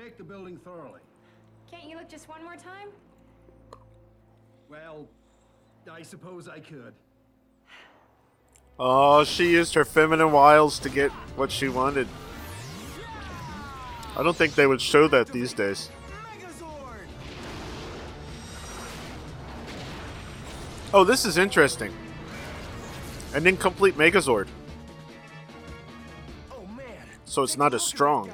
I've 0.00 0.16
the 0.16 0.24
building 0.24 0.56
thoroughly. 0.56 1.00
Can't 1.70 1.84
you 1.84 1.94
look 1.94 2.08
just 2.08 2.26
one 2.26 2.42
more 2.42 2.56
time? 2.56 2.88
Well, 4.70 5.06
I 5.92 6.00
suppose 6.00 6.48
I 6.48 6.58
could. 6.58 6.94
Oh, 8.78 9.24
she 9.24 9.50
used 9.50 9.74
her 9.74 9.84
feminine 9.84 10.32
wiles 10.32 10.78
to 10.78 10.88
get 10.88 11.10
what 11.36 11.52
she 11.52 11.68
wanted. 11.68 12.08
I 14.16 14.22
don't 14.22 14.34
think 14.34 14.54
they 14.54 14.66
would 14.66 14.80
show 14.80 15.06
that 15.08 15.26
these 15.28 15.52
days. 15.52 15.90
Oh, 20.94 21.04
this 21.04 21.26
is 21.26 21.36
interesting. 21.36 21.92
An 23.34 23.46
incomplete 23.46 23.98
Megazord. 23.98 24.48
Oh. 26.50 26.66
So 27.26 27.42
it's 27.42 27.58
not 27.58 27.74
as 27.74 27.82
look 27.82 27.86
at 27.86 27.88
strong. 27.88 28.32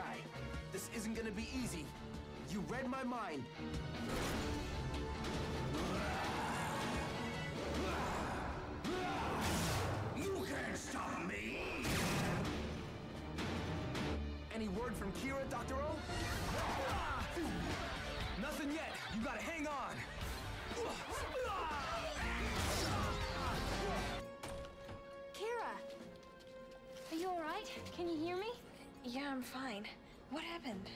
Yeah, 29.16 29.30
I'm 29.30 29.42
fine. 29.42 29.86
What 30.30 30.44
happened? 30.44 30.90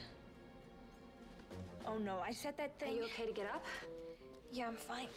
Oh 1.87 1.97
no, 1.97 2.19
I 2.19 2.31
said 2.31 2.55
that 2.57 2.77
thing. 2.77 2.89
Are 2.89 2.91
thing. 2.91 3.01
you 3.01 3.05
okay 3.05 3.25
to 3.25 3.33
get 3.33 3.47
up? 3.47 3.65
Yeah, 4.51 4.67
I'm 4.67 4.75
fine. 4.75 5.07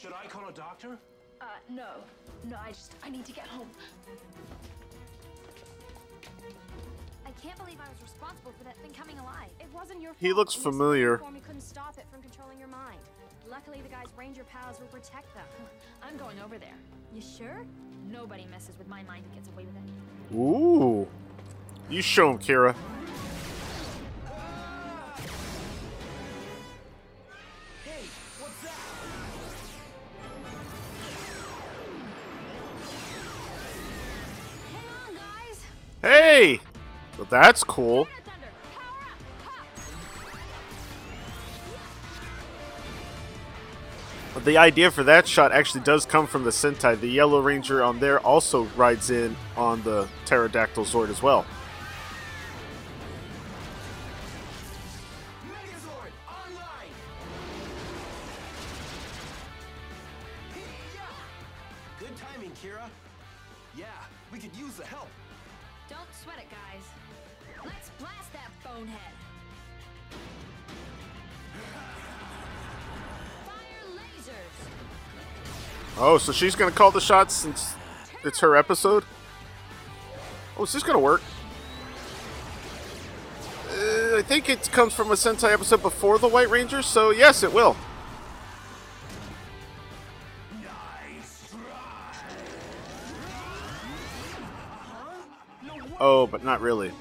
Should 0.00 0.12
I 0.12 0.26
call 0.26 0.48
a 0.48 0.52
doctor? 0.52 0.98
Uh, 1.40 1.44
no. 1.68 1.90
No, 2.48 2.56
I 2.60 2.70
just, 2.70 2.92
I 3.04 3.08
need 3.08 3.24
to 3.26 3.32
get 3.32 3.46
home. 3.46 3.68
I 7.24 7.30
can't 7.40 7.56
believe 7.56 7.78
I 7.78 7.88
was 7.88 8.02
responsible 8.02 8.52
for 8.58 8.64
that 8.64 8.76
thing 8.78 8.90
coming 8.98 9.20
alive. 9.20 9.50
It 9.60 9.72
wasn't 9.72 10.00
your 10.00 10.12
fault. 10.14 10.20
He 10.20 10.32
looks 10.32 10.54
familiar. 10.54 11.18
the 11.18 11.36
you 11.36 11.42
couldn't 11.42 11.60
stop 11.60 11.98
it 11.98 12.06
from 12.10 12.20
controlling 12.20 12.58
your 12.58 12.68
mind. 12.68 12.98
Luckily, 13.48 13.80
the 13.80 13.88
guy's 13.88 14.08
ranger 14.18 14.42
powers 14.42 14.80
will 14.80 14.88
protect 14.88 15.32
them. 15.34 15.46
I'm 16.02 16.16
going 16.16 16.40
over 16.44 16.58
there. 16.58 16.76
You 17.14 17.22
sure? 17.22 17.64
Nobody 18.10 18.44
messes 18.50 18.76
with 18.76 18.88
my 18.88 19.04
mind 19.04 19.24
and 19.24 19.34
gets 19.34 19.48
away 19.50 19.66
with 19.66 19.76
it. 19.76 20.36
Ooh. 20.36 21.06
You 21.90 22.02
show 22.02 22.30
him, 22.30 22.38
Kira. 22.38 22.76
Hey! 36.00 36.60
Well, 37.18 37.26
that's 37.28 37.64
cool. 37.64 38.06
But 44.32 44.44
the 44.44 44.56
idea 44.56 44.92
for 44.92 45.02
that 45.02 45.26
shot 45.26 45.50
actually 45.50 45.82
does 45.82 46.06
come 46.06 46.28
from 46.28 46.44
the 46.44 46.50
Sentai. 46.50 46.98
The 46.98 47.08
Yellow 47.08 47.40
Ranger 47.40 47.82
on 47.82 47.98
there 47.98 48.20
also 48.20 48.62
rides 48.76 49.10
in 49.10 49.36
on 49.56 49.82
the 49.82 50.08
Pterodactyl 50.24 50.84
Zord 50.84 51.10
as 51.10 51.20
well. 51.20 51.44
So 76.30 76.34
she's 76.34 76.54
gonna 76.54 76.70
call 76.70 76.92
the 76.92 77.00
shots 77.00 77.34
since 77.34 77.74
it's 78.22 78.38
her 78.38 78.54
episode? 78.54 79.04
Oh, 80.56 80.62
is 80.62 80.72
this 80.72 80.84
gonna 80.84 81.00
work? 81.00 81.22
Uh, 83.68 84.16
I 84.16 84.22
think 84.24 84.48
it 84.48 84.70
comes 84.70 84.92
from 84.92 85.10
a 85.10 85.14
Sentai 85.14 85.52
episode 85.52 85.82
before 85.82 86.20
the 86.20 86.28
White 86.28 86.48
Ranger, 86.48 86.82
so 86.82 87.10
yes, 87.10 87.42
it 87.42 87.52
will. 87.52 87.76
Oh, 95.98 96.28
but 96.28 96.44
not 96.44 96.60
really. 96.60 96.92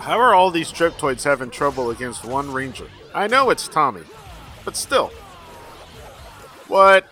How 0.00 0.18
are 0.18 0.34
all 0.34 0.50
these 0.50 0.72
Triptoids 0.72 1.24
having 1.24 1.50
trouble 1.50 1.90
against 1.90 2.24
one 2.24 2.50
Ranger? 2.52 2.86
I 3.14 3.26
know 3.26 3.50
it's 3.50 3.68
Tommy, 3.68 4.02
but 4.64 4.74
still. 4.74 5.08
What? 6.68 7.06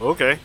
Okay. 0.00 0.38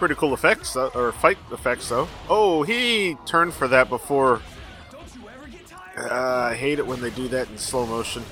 Pretty 0.00 0.16
cool 0.16 0.34
effects, 0.34 0.72
though, 0.72 0.88
or 0.88 1.12
fight 1.12 1.38
effects, 1.52 1.88
though. 1.88 2.08
Oh, 2.28 2.64
he 2.64 3.16
turned 3.24 3.54
for 3.54 3.68
that 3.68 3.88
before. 3.88 4.42
Uh, 5.96 6.48
I 6.50 6.54
hate 6.56 6.80
it 6.80 6.86
when 6.86 7.00
they 7.00 7.10
do 7.10 7.28
that 7.28 7.48
in 7.48 7.58
slow 7.58 7.86
motion. 7.86 8.24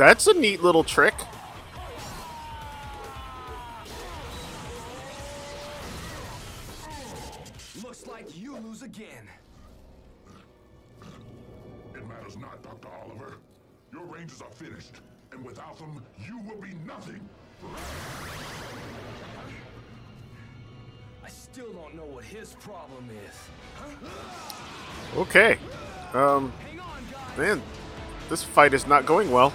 That's 0.00 0.26
a 0.26 0.32
neat 0.32 0.62
little 0.62 0.82
trick. 0.82 1.12
Looks 7.82 8.06
like 8.06 8.34
you 8.34 8.56
lose 8.60 8.80
again. 8.80 9.28
It 11.94 12.08
matters 12.08 12.38
not, 12.38 12.62
Dr. 12.62 12.88
Oliver. 13.04 13.36
Your 13.92 14.04
rangers 14.06 14.40
are 14.40 14.50
finished, 14.52 15.02
and 15.32 15.44
without 15.44 15.76
them, 15.76 16.02
you 16.26 16.38
will 16.48 16.62
be 16.62 16.72
nothing. 16.86 17.20
I 21.22 21.28
still 21.28 21.74
don't 21.74 21.94
know 21.94 22.06
what 22.06 22.24
his 22.24 22.54
problem 22.54 23.10
is. 23.28 23.36
Huh? 23.74 25.20
Okay. 25.20 25.58
Um, 26.14 26.54
man, 27.36 27.60
this 28.30 28.42
fight 28.42 28.72
is 28.72 28.86
not 28.86 29.04
going 29.04 29.30
well. 29.30 29.52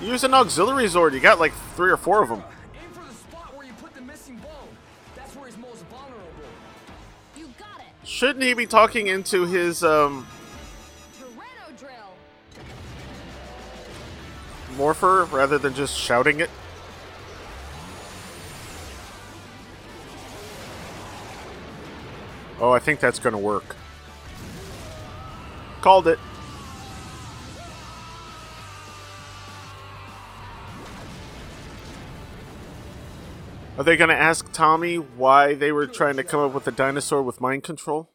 Use 0.00 0.24
an 0.24 0.34
auxiliary 0.34 0.86
Zord. 0.86 1.12
You 1.12 1.20
got 1.20 1.38
like 1.38 1.52
three 1.76 1.90
or 1.90 1.96
four 1.96 2.22
of 2.22 2.28
them. 2.28 2.42
Aim 2.74 2.90
for 2.92 3.04
the 3.04 3.14
spot 3.14 3.56
where 3.56 3.66
you 3.66 3.72
put 3.74 3.94
the 3.94 4.00
missing 4.02 4.36
bone. 4.36 4.50
That's 5.16 5.34
where 5.36 5.46
he's 5.46 5.56
most 5.56 5.84
vulnerable. 5.86 6.24
You 7.36 7.46
got 7.58 7.80
it. 7.80 8.06
Shouldn't 8.06 8.44
he 8.44 8.54
be 8.54 8.66
talking 8.66 9.06
into 9.06 9.46
his 9.46 9.82
um 9.82 10.26
Tyranno 11.18 11.78
drill. 11.78 11.90
morpher 14.76 15.24
rather 15.26 15.58
than 15.58 15.74
just 15.74 15.96
shouting 15.96 16.40
it? 16.40 16.50
Oh, 22.60 22.70
I 22.70 22.78
think 22.78 23.00
that's 23.00 23.18
gonna 23.18 23.38
work. 23.38 23.76
Called 25.80 26.08
it. 26.08 26.18
Are 33.76 33.82
they 33.82 33.96
gonna 33.96 34.14
ask 34.14 34.52
Tommy 34.52 34.96
why 34.98 35.54
they 35.54 35.72
were 35.72 35.88
trying 35.88 36.14
to 36.16 36.22
come 36.22 36.38
up 36.38 36.54
with 36.54 36.64
a 36.68 36.70
dinosaur 36.70 37.22
with 37.22 37.40
mind 37.40 37.64
control? 37.64 38.08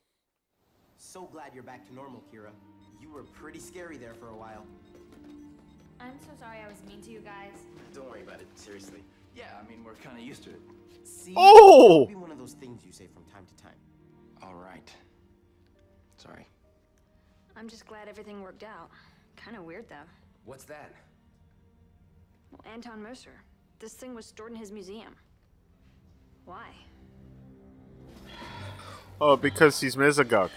So 0.98 1.24
glad 1.24 1.54
you're 1.54 1.64
back 1.64 1.86
to 1.90 1.94
normal, 1.94 2.24
Kira. 2.34 2.52
You 3.02 3.12
were 3.12 3.24
pretty 3.24 3.60
scary 3.60 3.98
there 3.98 4.14
for 4.14 4.30
a 4.30 4.36
while. 4.36 4.66
I'm 6.00 6.18
so 6.22 6.30
sorry 6.40 6.60
I 6.66 6.70
was 6.70 6.82
mean 6.88 7.02
to 7.02 7.12
you 7.12 7.20
guys. 7.20 7.60
Don't 7.94 8.10
worry 8.10 8.22
about 8.22 8.40
it, 8.40 8.48
seriously. 8.56 9.04
Yeah, 9.36 9.48
I 9.62 9.70
mean, 9.70 9.84
we're 9.84 9.96
kind 9.96 10.18
of 10.18 10.24
used 10.24 10.46
to 10.46 10.52
it. 10.52 10.62
See? 11.04 11.34
Oh! 11.36 12.04
It'll 12.04 12.06
be 12.08 12.16
one 12.16 12.32
of 12.32 12.40
those 12.40 12.54
things 12.54 12.86
you 12.86 12.94
say 12.94 13.08
from 13.14 13.26
time 13.26 13.46
to 13.46 13.62
time. 13.62 13.76
All 14.42 14.56
right. 14.56 14.90
Sorry. 16.16 16.48
I'm 17.58 17.68
just 17.68 17.86
glad 17.86 18.08
everything 18.08 18.42
worked 18.42 18.64
out. 18.64 18.92
Kind 19.36 19.58
of 19.58 19.66
weird, 19.66 19.90
though. 19.90 20.08
What's 20.46 20.64
that? 20.66 20.94
Well, 22.52 22.62
Anton 22.74 23.04
Mercer. 23.04 23.44
This 23.80 23.94
thing 23.94 24.16
was 24.16 24.26
stored 24.26 24.52
in 24.52 24.58
his 24.58 24.72
museum. 24.72 25.16
Why? 26.50 26.72
Oh, 29.22 29.38
because 29.38 29.80
he's 29.80 29.96
Mesogog. 29.96 30.50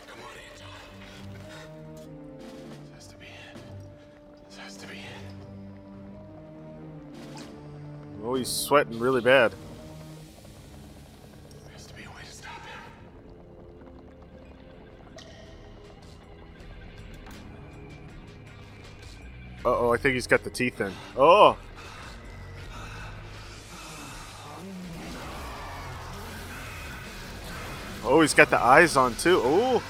Oh, 8.25 8.35
he's 8.37 8.49
sweating 8.49 8.99
really 8.99 9.21
bad. 9.21 9.53
Uh 19.63 19.79
oh, 19.79 19.93
I 19.93 19.99
think 19.99 20.15
he's 20.15 20.27
got 20.27 20.43
the 20.43 20.49
teeth 20.49 20.81
in. 20.81 20.91
Oh! 21.19 21.59
Oh, 28.05 28.21
he's 28.21 28.35
got 28.35 28.51
the 28.51 28.59
eyes 28.59 28.97
on 28.97 29.15
too. 29.15 29.41
Oh! 29.45 29.83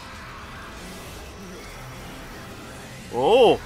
Oh! 3.15 3.61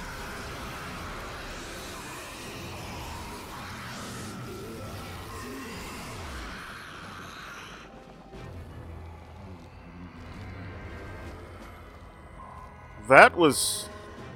That 13.07 13.37
was. 13.37 13.87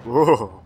Whoa. 0.06 0.61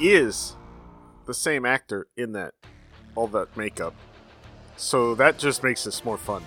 Is 0.00 0.56
the 1.26 1.34
same 1.34 1.66
actor 1.66 2.06
in 2.16 2.32
that 2.32 2.54
all 3.14 3.26
that 3.28 3.56
makeup. 3.56 3.94
So 4.76 5.14
that 5.14 5.38
just 5.38 5.62
makes 5.62 5.84
this 5.84 6.04
more 6.04 6.18
fun. 6.18 6.44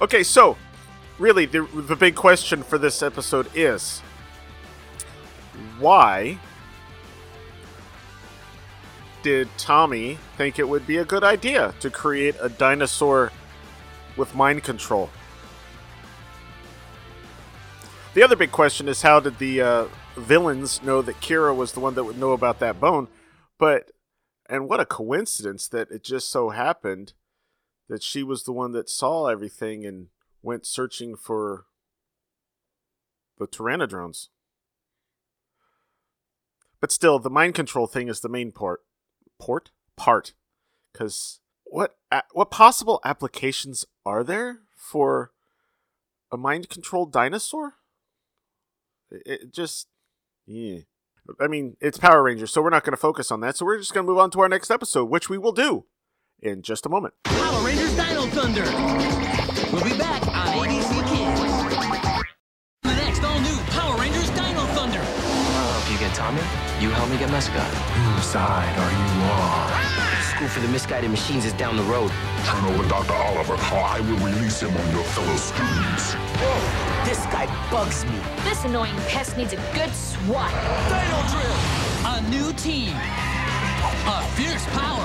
Okay, 0.00 0.22
so 0.22 0.56
really 1.18 1.46
the 1.46 1.62
the 1.74 1.96
big 1.96 2.14
question 2.14 2.62
for 2.62 2.78
this 2.78 3.02
episode 3.02 3.48
is 3.54 4.00
why 5.78 6.38
did 9.22 9.48
Tommy 9.56 10.18
think 10.36 10.58
it 10.58 10.68
would 10.68 10.86
be 10.86 10.98
a 10.98 11.04
good 11.04 11.24
idea 11.24 11.74
to 11.80 11.88
create 11.88 12.36
a 12.40 12.48
dinosaur 12.48 13.32
with 14.16 14.34
mind 14.34 14.62
control? 14.62 15.08
The 18.12 18.22
other 18.22 18.36
big 18.36 18.52
question 18.52 18.88
is 18.88 19.00
how 19.00 19.20
did 19.20 19.38
the 19.38 19.62
uh, 19.62 19.84
villains 20.16 20.82
know 20.82 21.02
that 21.02 21.20
Kira 21.20 21.54
was 21.54 21.72
the 21.72 21.80
one 21.80 21.94
that 21.94 22.04
would 22.04 22.18
know 22.18 22.32
about 22.32 22.58
that 22.60 22.80
bone? 22.80 23.08
But 23.58 23.90
and 24.48 24.68
what 24.68 24.80
a 24.80 24.86
coincidence 24.86 25.68
that 25.68 25.90
it 25.90 26.04
just 26.04 26.30
so 26.30 26.50
happened 26.50 27.14
that 27.88 28.02
she 28.02 28.22
was 28.22 28.44
the 28.44 28.52
one 28.52 28.72
that 28.72 28.90
saw 28.90 29.26
everything 29.26 29.84
and 29.84 30.08
went 30.42 30.66
searching 30.66 31.16
for 31.16 31.66
the 33.38 33.46
Tyrannodrones. 33.46 34.28
But 36.80 36.92
still, 36.92 37.18
the 37.18 37.30
mind 37.30 37.54
control 37.54 37.86
thing 37.86 38.08
is 38.08 38.20
the 38.20 38.28
main 38.28 38.52
part. 38.52 38.80
Port 39.40 39.70
part, 39.96 40.32
because 40.92 41.40
what 41.64 41.96
what 42.32 42.50
possible 42.50 43.00
applications 43.04 43.84
are 44.06 44.22
there 44.22 44.60
for 44.76 45.32
a 46.30 46.36
mind 46.36 46.68
controlled 46.68 47.12
dinosaur? 47.12 47.74
It, 49.10 49.22
it 49.26 49.52
just, 49.52 49.88
yeah. 50.46 50.78
I 51.40 51.46
mean, 51.48 51.76
it's 51.80 51.96
Power 51.96 52.22
Rangers, 52.22 52.52
so 52.52 52.60
we're 52.60 52.70
not 52.70 52.84
going 52.84 52.92
to 52.92 52.98
focus 52.98 53.30
on 53.30 53.40
that. 53.40 53.56
So 53.56 53.64
we're 53.64 53.78
just 53.78 53.94
going 53.94 54.04
to 54.06 54.10
move 54.10 54.18
on 54.18 54.30
to 54.32 54.40
our 54.40 54.48
next 54.48 54.70
episode, 54.70 55.06
which 55.06 55.30
we 55.30 55.38
will 55.38 55.52
do 55.52 55.86
in 56.42 56.60
just 56.62 56.84
a 56.84 56.88
moment. 56.88 57.14
Power 57.24 57.64
Rangers 57.64 57.96
Dino 57.96 58.26
Thunder. 58.26 58.64
We'll 59.72 59.84
be 59.84 59.96
back 59.96 60.26
on 60.28 60.68
ABC 60.68 60.92
Kids. 61.08 61.40
The 62.82 62.94
next 62.94 63.24
all 63.24 63.40
new 63.40 63.56
Power 63.70 63.98
Rangers 63.98 64.28
Dino 64.30 64.60
Thunder. 64.76 65.00
I'll 65.00 65.72
help 65.80 65.90
you 65.90 65.98
get 65.98 66.14
Tommy. 66.14 66.42
You 66.80 66.90
help 66.90 67.08
me 67.08 67.16
get 67.16 67.30
Mesogog. 67.30 67.72
Whose 68.14 68.26
side 68.26 68.76
are 68.76 68.92
you 68.92 69.08
on? 69.32 70.04
School 70.36 70.48
for 70.48 70.60
the 70.60 70.68
misguided 70.68 71.10
machines 71.10 71.46
is 71.46 71.54
down 71.54 71.76
the 71.76 71.82
road. 71.84 72.10
Turn 72.44 72.64
over 72.66 72.86
Dr. 72.88 73.14
Oliver, 73.14 73.54
or 73.54 73.80
I 73.80 74.00
will 74.00 74.18
release 74.18 74.60
him 74.60 74.76
on 74.76 74.90
your 74.94 75.04
fellow 75.04 75.36
students. 75.36 76.14
This 77.04 77.24
guy 77.26 77.46
bugs 77.70 78.04
me. 78.04 78.18
This 78.44 78.64
annoying 78.64 78.96
pest 79.08 79.36
needs 79.36 79.52
a 79.52 79.56
good 79.74 79.92
swat. 79.94 80.52
Dino 80.88 81.20
Drill. 81.32 81.58
A 82.06 82.20
new 82.30 82.52
team. 82.54 82.94
A 84.06 84.22
fierce 84.36 84.64
power. 84.76 85.04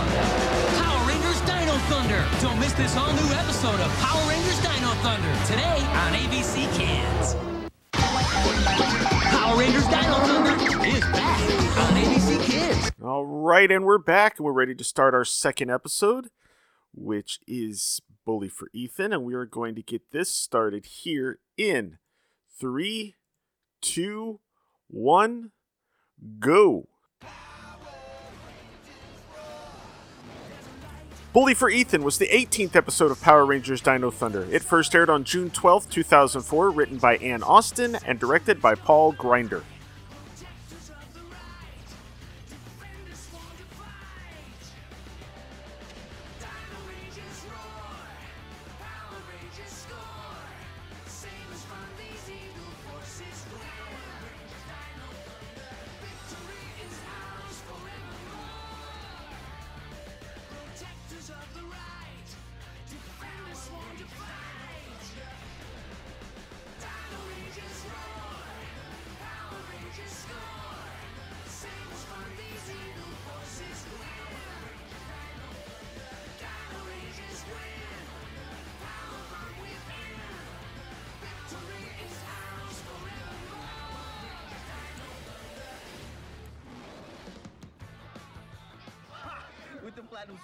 Power 0.79 1.07
Rangers 1.07 1.41
Dino 1.41 1.73
Thunder. 1.87 2.25
Don't 2.41 2.59
miss 2.59 2.73
this 2.73 2.95
all 2.95 3.11
new 3.13 3.33
episode 3.33 3.79
of 3.79 3.91
Power 3.99 4.29
Rangers 4.29 4.59
Dino 4.59 4.89
Thunder 5.03 5.45
today 5.45 5.79
on 6.03 6.13
ABC 6.13 6.67
Kids. 6.77 7.35
Power 7.91 9.57
Rangers 9.57 9.87
Dino 9.87 10.15
Thunder 10.27 10.85
is 10.85 11.01
back 11.01 11.41
on 11.79 11.93
ABC 11.95 12.43
Kids. 12.43 12.91
All 13.03 13.25
right, 13.25 13.71
and 13.71 13.85
we're 13.85 13.97
back, 13.97 14.37
and 14.37 14.45
we're 14.45 14.53
ready 14.53 14.75
to 14.75 14.83
start 14.83 15.13
our 15.13 15.25
second 15.25 15.69
episode, 15.69 16.29
which 16.93 17.39
is 17.47 18.01
Bully 18.29 18.47
for 18.47 18.69
Ethan, 18.73 19.11
and 19.11 19.23
we 19.23 19.33
are 19.33 19.47
going 19.47 19.73
to 19.73 19.81
get 19.81 20.11
this 20.11 20.31
started 20.31 20.85
here 20.85 21.39
in 21.57 21.97
three, 22.59 23.15
two, 23.81 24.39
one, 24.87 25.49
go. 26.39 26.89
Bully 31.33 31.55
for 31.55 31.71
Ethan 31.71 32.03
was 32.03 32.19
the 32.19 32.27
18th 32.27 32.75
episode 32.75 33.09
of 33.09 33.19
Power 33.19 33.47
Rangers 33.47 33.81
Dino 33.81 34.11
Thunder. 34.11 34.47
It 34.51 34.61
first 34.61 34.93
aired 34.93 35.09
on 35.09 35.23
June 35.23 35.49
12, 35.49 35.89
2004, 35.89 36.69
written 36.69 36.99
by 36.99 37.17
Ann 37.17 37.41
Austin 37.41 37.97
and 38.05 38.19
directed 38.19 38.61
by 38.61 38.75
Paul 38.75 39.11
Grinder. 39.13 39.63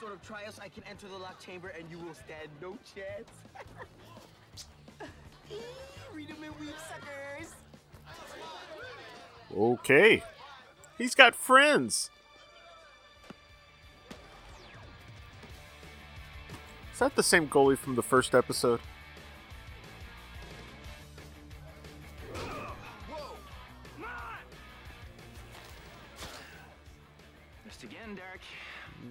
Sword 0.05 0.13
of 0.13 0.21
trials, 0.21 0.59
I 0.61 0.69
can 0.69 0.83
enter 0.83 1.07
the 1.07 1.17
locked 1.17 1.43
chamber 1.43 1.69
and 1.69 1.89
you 1.89 1.97
will 1.97 2.13
stand 2.13 2.49
no 2.61 2.77
chance. 2.93 3.29
Read 6.13 6.29
'em 6.29 6.43
and 6.43 6.59
weep, 6.59 6.75
suckers. 6.87 7.53
Okay. 9.57 10.21
He's 10.99 11.15
got 11.15 11.33
friends. 11.33 12.11
Is 16.93 16.99
that 16.99 17.15
the 17.15 17.23
same 17.23 17.47
goalie 17.47 17.77
from 17.77 17.95
the 17.95 18.03
first 18.03 18.35
episode? 18.35 18.79
Missed 27.65 27.83
again, 27.83 28.15
Derek. 28.15 28.41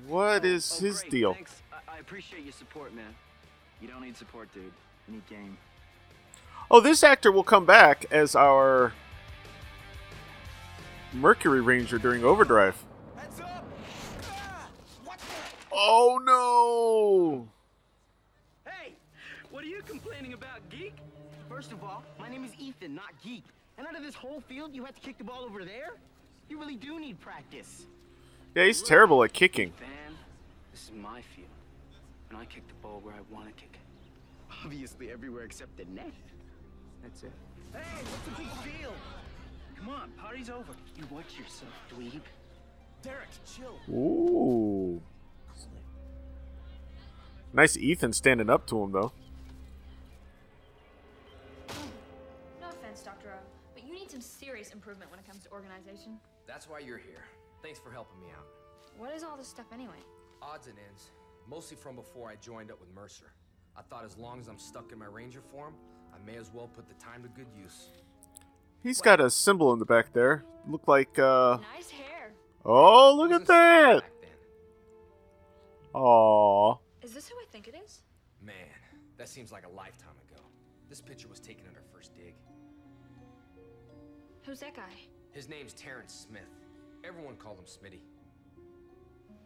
What 0.07 0.45
oh, 0.45 0.49
is 0.49 0.79
Oh, 0.79 0.85
his 0.85 1.01
great, 1.01 1.11
deal? 1.11 1.35
Thanks. 1.35 1.63
I-, 1.73 1.97
I 1.97 1.99
appreciate 1.99 2.45
your 2.45 2.53
support, 2.53 2.95
man. 2.95 3.15
You 3.81 3.89
don't 3.89 4.03
need 4.03 4.17
support, 4.17 4.53
dude. 4.53 4.73
You 5.09 5.15
need 5.15 5.27
game. 5.27 5.59
Oh, 6.71 6.81
this 6.81 7.05
actor 7.05 7.31
will 7.31 7.45
come 7.45 7.67
back 7.67 8.07
as 8.11 8.35
our 8.35 8.93
Mercury 11.13 11.61
Ranger 11.61 11.99
during 11.99 12.25
Overdrive. 12.25 12.83
Ah, 14.33 14.69
oh 15.73 16.21
no! 16.25 17.49
Hey, 18.71 18.95
what 19.51 19.63
are 19.63 19.69
you 19.69 19.83
complaining 19.83 20.33
about, 20.33 20.69
geek? 20.71 20.95
First 21.49 21.73
of 21.73 21.85
all, 21.85 22.03
my 22.19 22.29
name 22.29 22.45
is 22.45 22.51
Ethan, 22.59 22.95
not 22.95 23.13
Geek. 23.23 23.45
And 23.79 23.87
out 23.87 23.97
of 23.97 24.03
this 24.03 24.15
whole 24.15 24.41
field, 24.41 24.75
you 24.75 24.85
had 24.85 24.95
to 24.95 25.01
kick 25.01 25.19
the 25.19 25.25
ball 25.25 25.45
over 25.45 25.65
there? 25.65 25.91
You 26.49 26.59
really 26.59 26.77
do 26.77 26.99
need 26.99 27.21
practice. 27.21 27.87
Yeah, 28.55 28.67
he's 28.67 28.83
terrible 28.83 29.25
at 29.25 29.33
kicking. 29.33 29.73
Van, 29.81 29.89
this 30.71 30.85
is 30.85 30.93
my 30.93 31.21
field. 31.35 31.49
And 32.31 32.39
I 32.39 32.45
kick 32.45 32.67
the 32.69 32.75
ball 32.75 33.01
where 33.03 33.15
I 33.15 33.35
want 33.35 33.49
to 33.49 33.53
kick 33.53 33.71
it. 33.75 34.55
Obviously 34.65 35.11
everywhere 35.11 35.43
except 35.43 35.77
the 35.77 35.85
net. 35.87 36.13
That's 37.03 37.25
it. 37.25 37.33
Hey, 37.73 37.81
what's 37.81 38.25
the 38.25 38.43
big 38.43 38.81
deal? 38.81 38.93
Come 39.77 39.89
on, 39.89 40.13
party's 40.13 40.51
over. 40.51 40.73
You 40.97 41.05
watch 41.11 41.37
yourself, 41.37 41.73
dweeb. 41.93 42.21
Derek, 43.03 43.29
chill. 43.45 43.77
Ooh. 43.93 45.03
Nice 47.53 47.77
Ethan 47.77 48.13
standing 48.13 48.49
up 48.49 48.67
to 48.69 48.83
him 48.83 48.93
though. 48.93 49.13
No 52.61 52.69
offense, 52.69 53.03
Dr. 53.03 53.31
O, 53.33 53.39
but 53.75 53.85
you 53.85 53.93
need 53.93 54.11
some 54.11 54.21
serious 54.21 54.73
improvement 54.73 55.11
when 55.11 55.19
it 55.19 55.27
comes 55.27 55.43
to 55.43 55.51
organization. 55.51 56.19
That's 56.47 56.69
why 56.69 56.79
you're 56.79 56.99
here. 56.99 57.25
Thanks 57.65 57.79
for 57.79 57.91
helping 57.91 58.21
me 58.21 58.27
out. 58.31 58.45
What 58.99 59.15
is 59.15 59.25
all 59.25 59.39
this 59.39 59.49
stuff 59.49 59.65
anyway? 59.73 59.97
Odds 60.43 60.67
and 60.67 60.77
ends. 60.87 61.13
Mostly 61.49 61.79
from 61.79 61.97
before 61.97 62.29
I 62.29 62.37
joined 62.37 62.71
up 62.71 62.79
with 62.79 62.95
Mercer. 62.95 63.33
I 63.75 63.81
thought 63.81 64.05
as 64.05 64.19
long 64.19 64.39
as 64.39 64.49
I'm 64.49 64.59
stuck 64.59 64.93
in 64.93 64.99
my 64.99 65.07
ranger 65.07 65.41
form, 65.41 65.73
I 66.13 66.19
may 66.31 66.37
as 66.37 66.51
well 66.53 66.69
put 66.69 66.87
the 66.87 66.95
time 67.03 67.23
to 67.23 67.29
good 67.31 67.47
use. 67.59 67.89
He's 68.83 69.01
got 69.01 69.19
a 69.19 69.31
symbol 69.31 69.73
in 69.73 69.79
the 69.79 69.87
back 69.87 70.13
there. 70.13 70.45
Look 70.69 70.87
like 70.87 71.19
uh 71.19 71.57
Nice 71.75 71.89
hair. 71.89 72.35
Oh, 72.67 73.15
look 73.17 73.33
at 73.33 73.47
that. 73.47 74.05
Aw. 75.95 76.77
Is 77.03 77.15
this 77.15 77.31
who 77.31 77.37
I 77.37 77.47
think 77.51 77.67
it 77.67 77.75
is? 77.83 78.03
Man, 78.43 78.55
that 79.17 79.31
seems 79.31 79.51
like 79.51 79.65
a 79.65 79.71
lifetime 79.71 80.17
ago. 80.29 80.43
This 80.91 81.01
picture 81.01 81.29
was 81.29 81.41
taken 81.41 81.65
at 81.65 81.75
our 81.75 81.85
first 81.95 82.15
dig. 82.15 82.35
Who's 84.43 84.61
that 84.61 84.77
guy? 84.77 84.93
His 85.33 85.49
name's 85.49 85.73
Terrence 85.73 86.27
Smith. 86.29 86.64
Everyone 87.07 87.37
called 87.37 87.59
him 87.59 87.65
Smitty. 87.67 88.01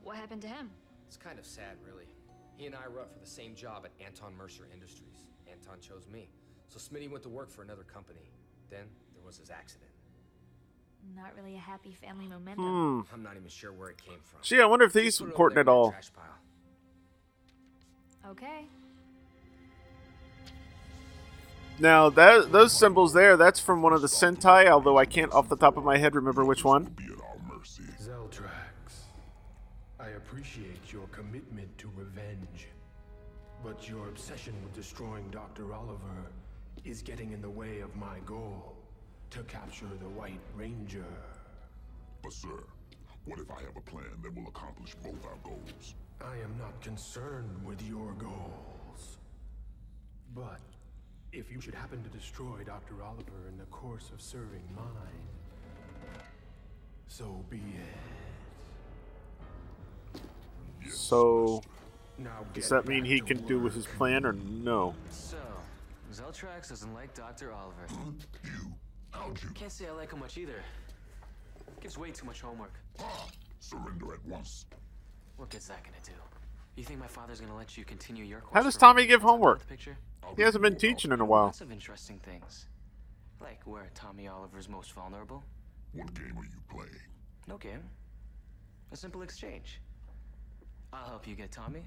What 0.02 0.16
happened 0.16 0.42
to 0.42 0.48
him? 0.48 0.70
It's 1.06 1.16
kind 1.16 1.38
of 1.38 1.46
sad, 1.46 1.76
really. 1.84 2.06
He 2.56 2.66
and 2.66 2.74
I 2.74 2.88
were 2.88 3.00
up 3.00 3.12
for 3.12 3.18
the 3.18 3.26
same 3.26 3.54
job 3.54 3.84
at 3.84 4.04
Anton 4.04 4.32
Mercer 4.36 4.68
Industries. 4.72 5.24
Anton 5.50 5.78
chose 5.80 6.06
me. 6.12 6.28
So 6.68 6.78
Smitty 6.78 7.10
went 7.10 7.22
to 7.24 7.28
work 7.28 7.50
for 7.50 7.62
another 7.62 7.82
company. 7.82 8.30
Then 8.70 8.84
there 9.14 9.24
was 9.24 9.38
his 9.38 9.50
accident. 9.50 9.90
Not 11.16 11.34
really 11.36 11.54
a 11.54 11.58
happy 11.60 11.92
family 11.92 12.26
memento. 12.26 12.62
Hmm. 12.62 13.00
I'm 13.12 13.22
not 13.22 13.36
even 13.36 13.48
sure 13.48 13.72
where 13.72 13.88
it 13.88 13.98
came 13.98 14.18
from. 14.24 14.40
Gee, 14.42 14.60
I 14.60 14.66
wonder 14.66 14.84
if 14.84 14.92
Just 14.92 15.02
these 15.02 15.18
put 15.18 15.28
important 15.28 15.58
at 15.60 15.68
all. 15.68 15.90
trash 15.90 16.10
pile. 16.12 16.24
Okay. 18.32 18.66
Now 21.78 22.10
that 22.10 22.50
those 22.50 22.72
symbols 22.72 23.12
there, 23.12 23.36
that's 23.36 23.60
from 23.60 23.82
one 23.82 23.92
of 23.92 24.02
the 24.02 24.08
Sentai, 24.08 24.66
although 24.66 24.98
I 24.98 25.04
can't 25.04 25.32
off 25.32 25.48
the 25.48 25.56
top 25.56 25.76
of 25.76 25.84
my 25.84 25.96
head 25.96 26.14
remember 26.16 26.44
which 26.44 26.64
one. 26.64 26.94
Appreciate 30.38 30.92
your 30.92 31.09
commitment 31.09 31.66
to 31.79 31.90
revenge, 31.96 32.68
but 33.64 33.88
your 33.88 34.07
obsession 34.07 34.55
with 34.62 34.72
destroying 34.72 35.29
Dr. 35.31 35.74
Oliver 35.74 36.31
is 36.85 37.03
getting 37.03 37.33
in 37.33 37.42
the 37.42 37.51
way 37.51 37.81
of 37.81 37.96
my 37.96 38.20
goal 38.24 38.77
to 39.31 39.40
capture 39.44 39.88
the 40.01 40.09
White 40.11 40.38
Ranger. 40.55 41.12
But 42.22 42.33
sir, 42.33 42.62
what 43.24 43.40
if 43.40 43.51
I 43.51 43.62
have 43.62 43.77
a 43.77 43.81
plan 43.81 44.05
that 44.22 44.33
will 44.33 44.46
accomplish 44.46 44.94
both 45.03 45.27
our 45.27 45.38
goals? 45.42 45.96
I 46.20 46.37
am 46.44 46.57
not 46.57 46.81
concerned 46.83 47.64
with 47.64 47.83
your 47.83 48.12
goals. 48.12 49.18
But 50.37 50.61
if 51.33 51.51
you 51.51 51.61
should 51.61 51.74
happen 51.74 52.01
to 52.05 52.11
destroy 52.11 52.62
Dr. 52.64 53.03
Oliver 53.03 53.48
in 53.48 53.59
the 53.59 53.66
course 53.66 54.12
of 54.14 54.20
serving 54.20 54.62
mine, 54.77 56.22
so 57.09 57.44
be 57.51 57.57
it. 57.57 58.17
So 60.90 61.62
Now 62.18 62.44
does 62.54 62.68
that 62.68 62.86
mean 62.86 63.04
he 63.04 63.20
to 63.20 63.24
can 63.24 63.46
do 63.46 63.58
with 63.58 63.74
his 63.74 63.86
plan 63.86 64.24
or 64.24 64.32
no? 64.32 64.94
So, 65.10 65.38
Zeltrax 66.12 66.68
doesn't 66.68 66.94
like 66.94 67.14
Dr. 67.14 67.52
Oliver. 67.52 67.86
You? 67.90 68.14
You? 69.14 69.50
Can't 69.54 69.72
say 69.72 69.86
I 69.86 69.92
like 69.92 70.12
him 70.12 70.20
much 70.20 70.38
either. 70.38 70.62
Gives 71.80 71.98
way 71.98 72.10
too 72.10 72.26
much 72.26 72.40
homework. 72.40 72.72
Ah, 73.00 73.28
surrender 73.60 74.14
at 74.14 74.24
once. 74.26 74.66
What 75.36 75.50
good's 75.50 75.68
that 75.68 75.82
gonna 75.84 75.96
do? 76.04 76.12
You 76.76 76.84
think 76.84 77.00
my 77.00 77.06
father's 77.06 77.40
gonna 77.40 77.56
let 77.56 77.76
you 77.76 77.84
continue 77.84 78.24
your 78.24 78.40
course? 78.40 78.54
How 78.54 78.62
does 78.62 78.76
Tommy 78.76 79.06
give 79.06 79.20
the 79.20 79.26
top 79.26 79.34
of 79.34 79.40
homework? 79.40 79.68
Picture? 79.68 79.96
He 80.36 80.42
hasn't 80.42 80.62
been 80.62 80.76
teaching 80.76 81.12
in 81.12 81.20
a 81.20 81.24
while. 81.24 81.44
Lots 81.46 81.60
of 81.60 81.72
interesting 81.72 82.18
things. 82.18 82.66
Like 83.40 83.60
where 83.64 83.88
Tommy 83.94 84.28
Oliver's 84.28 84.68
most 84.68 84.92
vulnerable. 84.92 85.42
What 85.92 86.12
game 86.14 86.36
are 86.36 86.44
you 86.44 86.60
playing? 86.70 86.90
No 87.46 87.56
game. 87.56 87.82
A 88.92 88.96
simple 88.96 89.22
exchange. 89.22 89.80
I'll 90.92 91.07
help 91.09 91.27
you 91.27 91.35
get 91.35 91.51
Tommy. 91.53 91.87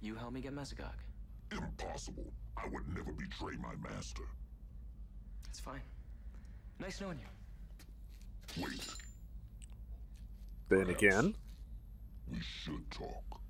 You 0.00 0.14
help 0.14 0.32
me 0.32 0.40
get 0.40 0.54
Mesogog. 0.54 0.92
Impossible. 1.52 2.32
I 2.56 2.68
would 2.68 2.86
never 2.94 3.12
betray 3.12 3.56
my 3.56 3.74
master. 3.88 4.24
That's 5.44 5.60
fine. 5.60 5.80
Nice 6.78 7.00
knowing 7.00 7.18
you. 7.18 8.62
Wait, 8.62 8.86
Then 10.68 10.90
again, 10.90 11.34
we 12.30 12.38
should 12.40 12.90
talk. 12.90 13.40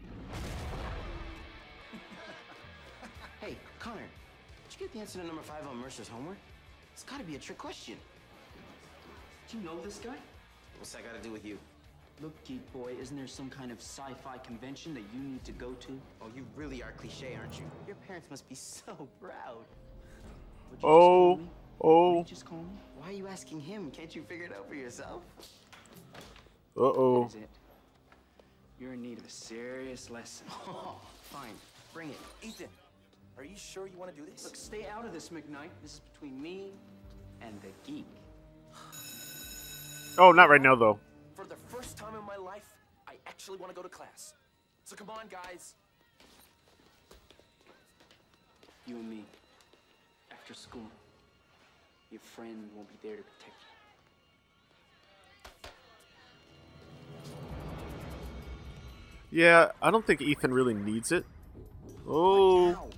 Hey, 3.40 3.56
Connor, 3.78 4.00
did 4.68 4.80
you 4.80 4.86
get 4.86 4.92
the 4.92 4.98
answer 4.98 5.20
to 5.20 5.26
number 5.26 5.42
five 5.42 5.64
on 5.68 5.76
Mercer's 5.76 6.08
homework? 6.08 6.38
It's 6.92 7.04
gotta 7.04 7.22
be 7.22 7.36
a 7.36 7.38
trick 7.38 7.56
question. 7.56 7.94
Do 9.48 9.58
you 9.58 9.64
know 9.64 9.80
this 9.80 9.98
guy? 9.98 10.16
What's 10.78 10.92
that 10.92 11.04
gotta 11.04 11.22
do 11.22 11.30
with 11.30 11.44
you? 11.44 11.56
Look, 12.20 12.44
geek 12.44 12.72
boy, 12.72 12.94
isn't 13.00 13.16
there 13.16 13.28
some 13.28 13.48
kind 13.48 13.70
of 13.70 13.78
sci-fi 13.78 14.38
convention 14.38 14.92
that 14.94 15.04
you 15.14 15.20
need 15.20 15.44
to 15.44 15.52
go 15.52 15.72
to? 15.72 16.00
Oh, 16.20 16.26
you 16.34 16.44
really 16.56 16.82
are 16.82 16.92
cliche, 16.92 17.36
aren't 17.38 17.58
you? 17.58 17.70
Your 17.86 17.94
parents 18.06 18.26
must 18.28 18.48
be 18.48 18.56
so 18.56 19.08
proud. 19.20 19.64
oh, 20.82 21.38
oh, 21.80 22.24
Just 22.24 22.44
call 22.44 22.58
me. 22.58 22.70
Why 22.96 23.10
are 23.10 23.12
you 23.12 23.28
asking 23.28 23.60
him? 23.60 23.90
Can't 23.92 24.14
you 24.16 24.22
figure 24.22 24.46
it 24.46 24.52
out 24.52 24.68
for 24.68 24.74
yourself? 24.74 25.22
uh 26.76 26.80
oh. 26.80 27.26
Is 27.26 27.36
it? 27.36 27.48
You're 28.80 28.94
in 28.94 29.02
need 29.02 29.18
of 29.18 29.26
a 29.26 29.30
serious 29.30 30.10
lesson. 30.10 30.46
Oh, 30.66 31.00
fine. 31.22 31.54
Bring 31.94 32.10
it. 32.10 32.18
Ethan, 32.42 32.68
are 33.36 33.44
you 33.44 33.56
sure 33.56 33.86
you 33.86 33.96
want 33.96 34.14
to 34.14 34.20
do 34.20 34.28
this? 34.28 34.44
Look, 34.44 34.56
stay 34.56 34.86
out 34.86 35.04
of 35.04 35.12
this, 35.12 35.28
McKnight. 35.28 35.70
This 35.82 35.94
is 35.94 36.00
between 36.12 36.40
me 36.40 36.72
and 37.40 37.60
the 37.62 37.68
geek. 37.90 38.06
Oh, 40.18 40.32
not 40.32 40.48
right 40.48 40.60
now 40.60 40.74
though. 40.74 40.98
For 41.98 42.04
the 42.04 42.10
first 42.12 42.14
time 42.14 42.20
in 42.20 42.26
my 42.26 42.36
life, 42.36 42.76
I 43.08 43.14
actually 43.26 43.58
want 43.58 43.72
to 43.72 43.76
go 43.76 43.82
to 43.82 43.88
class. 43.88 44.34
So 44.84 44.94
come 44.94 45.10
on, 45.10 45.26
guys. 45.30 45.74
You 48.86 48.96
and 48.96 49.10
me. 49.10 49.24
After 50.30 50.54
school. 50.54 50.88
Your 52.10 52.20
friend 52.20 52.70
won't 52.74 52.88
be 52.88 52.94
there 53.02 53.16
to 53.16 53.22
protect 53.22 53.56
you. 59.32 59.42
Yeah, 59.42 59.72
I 59.82 59.90
don't 59.90 60.06
think 60.06 60.22
Ethan 60.22 60.54
really 60.54 60.74
needs 60.74 61.12
it. 61.12 61.26
Oh, 62.08 62.70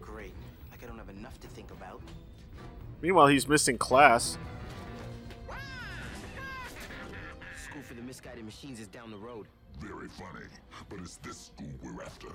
Great. 0.00 0.34
Like 0.70 0.82
I 0.82 0.86
don't 0.86 0.98
have 0.98 1.08
enough 1.08 1.40
to 1.40 1.48
think 1.48 1.70
about. 1.70 2.02
meanwhile 3.00 3.28
he's 3.28 3.48
missing 3.48 3.78
class. 3.78 4.36
School 8.26 8.34
misguided 8.34 8.44
machines 8.44 8.80
is 8.80 8.88
down 8.88 9.10
the 9.10 9.16
road. 9.16 9.46
Very 9.78 10.08
funny, 10.08 10.46
but 10.88 10.98
it's 10.98 11.16
this 11.18 11.52
school 11.56 11.68
we're 11.82 12.02
after. 12.02 12.28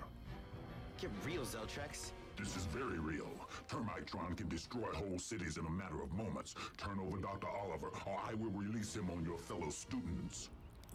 Get 1.01 1.09
real, 1.25 1.41
Zeltrax. 1.41 2.11
This 2.37 2.55
is 2.55 2.65
very 2.65 2.99
real. 2.99 3.27
Termitron 3.67 4.37
can 4.37 4.47
destroy 4.47 4.87
whole 4.93 5.19
cities 5.19 5.57
in 5.57 5.65
a 5.65 5.69
matter 5.69 6.01
of 6.01 6.13
moments. 6.13 6.55
Turn 6.77 6.97
over 6.99 7.17
Dr. 7.17 7.47
Oliver, 7.47 7.87
or 8.05 8.19
I 8.25 8.35
will 8.35 8.51
release 8.51 8.95
him 8.95 9.09
on 9.09 9.25
your 9.25 9.37
fellow 9.37 9.69
students. 9.69 10.49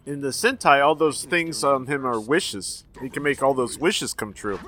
In 0.07 0.23
the 0.23 0.29
Sentai, 0.29 0.83
all 0.83 0.95
those 0.95 1.25
things 1.25 1.63
on 1.63 1.87
him 1.87 2.07
are 2.07 2.19
wishes. 2.19 2.85
He 3.03 3.11
can 3.11 3.23
make 3.23 3.43
all 3.43 3.53
those 3.53 3.79
wishes 3.79 4.15
come 4.15 4.33
true. 4.33 4.59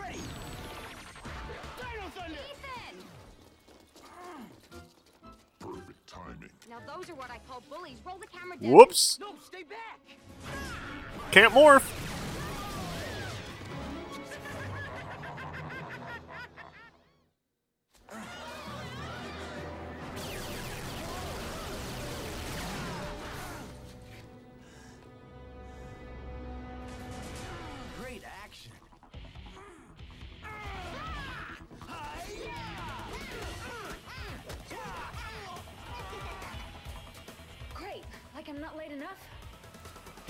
Those 6.98 7.10
are 7.10 7.14
what 7.14 7.30
I 7.30 7.38
call 7.48 7.62
bullies. 7.70 7.98
Roll 8.04 8.18
the 8.18 8.26
camera 8.26 8.56
down. 8.58 8.72
Whoops. 8.72 9.18
No, 9.20 9.28
stay 9.44 9.62
back. 9.62 10.00
Can't 11.30 11.52
morph. 11.52 12.07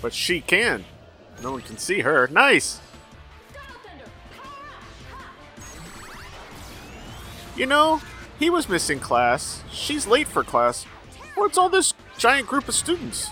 But 0.09 0.15
she 0.15 0.41
can. 0.41 0.87
No 1.43 1.53
one 1.53 1.61
can 1.61 1.77
see 1.77 2.01
her. 2.01 2.29
Nice! 2.29 2.81
You 7.55 7.67
know, 7.67 8.01
he 8.39 8.49
was 8.49 8.71
missing 8.71 9.01
class. 9.01 9.63
She's 9.71 10.07
late 10.07 10.27
for 10.27 10.43
class. 10.43 10.85
What's 11.35 11.59
all 11.59 11.69
this 11.69 11.93
giant 12.17 12.49
group 12.49 12.69
of 12.69 12.75
students? 12.75 13.29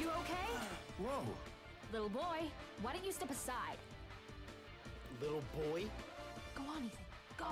You 0.00 0.08
okay? 0.08 0.54
Whoa. 0.98 1.26
Little 1.92 2.10
boy, 2.10 2.46
why 2.80 2.92
don't 2.92 3.04
you 3.04 3.10
step 3.10 3.28
aside? 3.28 3.78
Little 5.20 5.42
boy? 5.52 5.82
Go 6.54 6.62
on, 6.62 6.84
Ethan. 6.84 6.98
Go. 7.36 7.46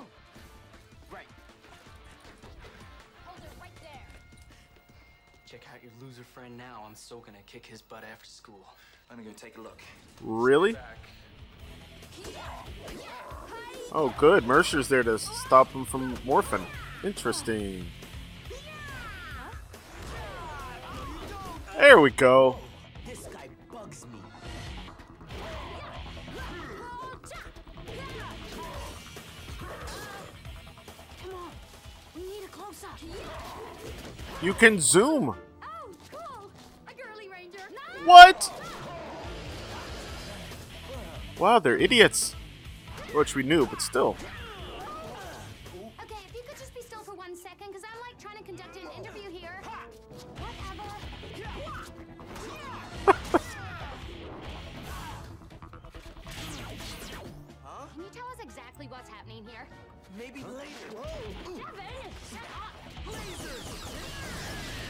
Check 5.53 5.67
out 5.75 5.83
your 5.83 5.93
loser 6.01 6.25
friend 6.25 6.57
now. 6.57 6.83
I'm 6.89 6.95
so 6.95 7.19
gonna 7.19 7.37
kick 7.47 7.67
his 7.67 7.83
butt 7.83 8.05
after 8.11 8.25
school. 8.25 8.67
Let 9.11 9.19
me 9.19 9.25
go 9.27 9.33
take 9.33 9.59
a 9.59 9.61
look. 9.61 9.83
Really? 10.23 10.75
Oh, 13.93 14.15
good. 14.17 14.47
Mercer's 14.47 14.89
there 14.89 15.03
to 15.03 15.19
stop 15.19 15.69
him 15.73 15.85
from 15.85 16.17
morphing. 16.19 16.65
Interesting. 17.05 17.85
There 21.77 22.01
we 22.01 22.13
go. 22.13 22.57
You 34.43 34.55
can 34.55 34.81
zoom. 34.81 35.37
Oh, 35.63 35.91
cool. 36.11 36.51
A. 36.89 38.05
What? 38.05 38.53
Wow, 41.39 41.59
they're 41.61 41.77
idiots. 41.77 42.35
Which 43.13 43.35
we 43.35 43.43
knew, 43.43 43.67
but 43.67 43.81
still. 43.83 44.17
Okay, 45.75 46.17
if 46.29 46.35
you 46.35 46.43
could 46.49 46.59
just 46.59 46.75
be 46.75 46.81
still 46.81 47.01
for 47.01 47.15
one 47.15 47.37
second, 47.37 47.69
because 47.69 47.83
I'm 47.85 48.01
like 48.01 48.19
trying 48.19 48.39
to 48.39 48.45
conduct 48.45 48.77
an 48.77 48.89
interview 48.99 49.31
here. 49.31 49.63
Whatever. 50.39 50.89
Can 57.95 58.03
you 58.03 58.11
tell 58.11 58.27
us 58.29 58.39
exactly 58.43 58.87
what's 58.89 59.11
happening 59.11 59.45
here? 59.47 59.69
Maybe 60.19 60.43
later. 60.43 60.69
Devin, 61.45 62.13
shut. 62.31 62.41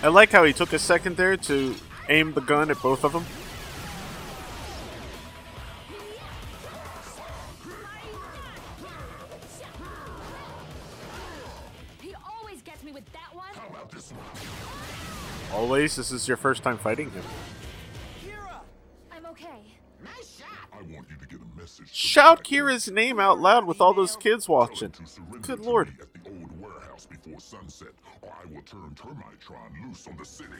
I 0.02 0.08
like 0.08 0.30
how 0.30 0.44
he 0.44 0.52
took 0.52 0.72
a 0.72 0.78
second 0.78 1.16
there 1.16 1.36
to 1.36 1.76
aim 2.08 2.32
the 2.32 2.40
gun 2.40 2.70
at 2.70 2.82
both 2.82 3.04
of 3.04 3.12
them. 3.12 3.24
He 12.00 12.14
always 12.16 12.62
gets 12.62 12.82
me 12.82 12.90
with 12.90 13.04
that 13.12 13.32
one. 13.32 13.54
How 13.54 13.68
about 13.68 13.92
this 13.92 14.10
one? 14.10 14.26
Always, 15.56 15.94
this 15.94 16.10
is 16.10 16.26
your 16.26 16.36
first 16.36 16.64
time 16.64 16.78
fighting 16.78 17.10
him. 17.10 17.22
I'm 19.12 19.26
okay. 19.26 19.60
I 20.72 20.82
want 20.92 21.06
you 21.10 21.16
to 21.16 21.26
get 21.28 21.38
a 21.40 21.60
message. 21.60 21.92
to 21.92 22.01
Shout 22.12 22.44
Kira's 22.44 22.90
name 22.90 23.18
out 23.18 23.40
loud 23.40 23.64
with 23.64 23.80
all 23.80 23.94
those 23.94 24.16
kids 24.16 24.46
watching. 24.46 24.92
Good 25.40 25.60
lord. 25.60 25.94
at 25.98 26.12
the 26.12 26.30
old 26.30 26.60
warehouse 26.60 27.06
before 27.06 27.40
sunset, 27.40 27.92
or 28.20 28.28
I 28.28 28.44
will 28.52 28.60
turn 28.60 28.94
Termitron 28.94 29.86
loose 29.86 30.06
on 30.06 30.18
the 30.18 30.24
city. 30.26 30.50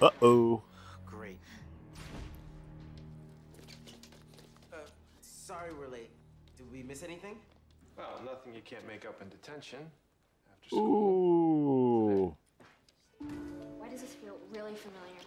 Uh 0.00 0.10
oh. 0.22 0.62
Great. 1.04 1.40
Uh, 4.72 4.76
sorry 5.20 5.72
we're 5.74 5.88
late. 5.88 6.10
Did 6.56 6.70
we 6.70 6.84
miss 6.84 7.02
anything? 7.02 7.38
Well, 7.96 8.22
nothing 8.24 8.54
you 8.54 8.62
can't 8.64 8.86
make 8.86 9.04
up 9.04 9.20
in 9.20 9.28
detention. 9.30 9.80
After 10.48 10.68
school. 10.68 12.36
Ooh. 13.20 13.26
Why 13.78 13.88
does 13.88 14.00
this 14.00 14.14
feel 14.14 14.36
really 14.54 14.76
familiar? 14.76 15.18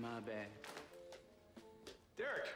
My 0.00 0.20
bad. 0.20 0.46
Derek, 2.16 2.48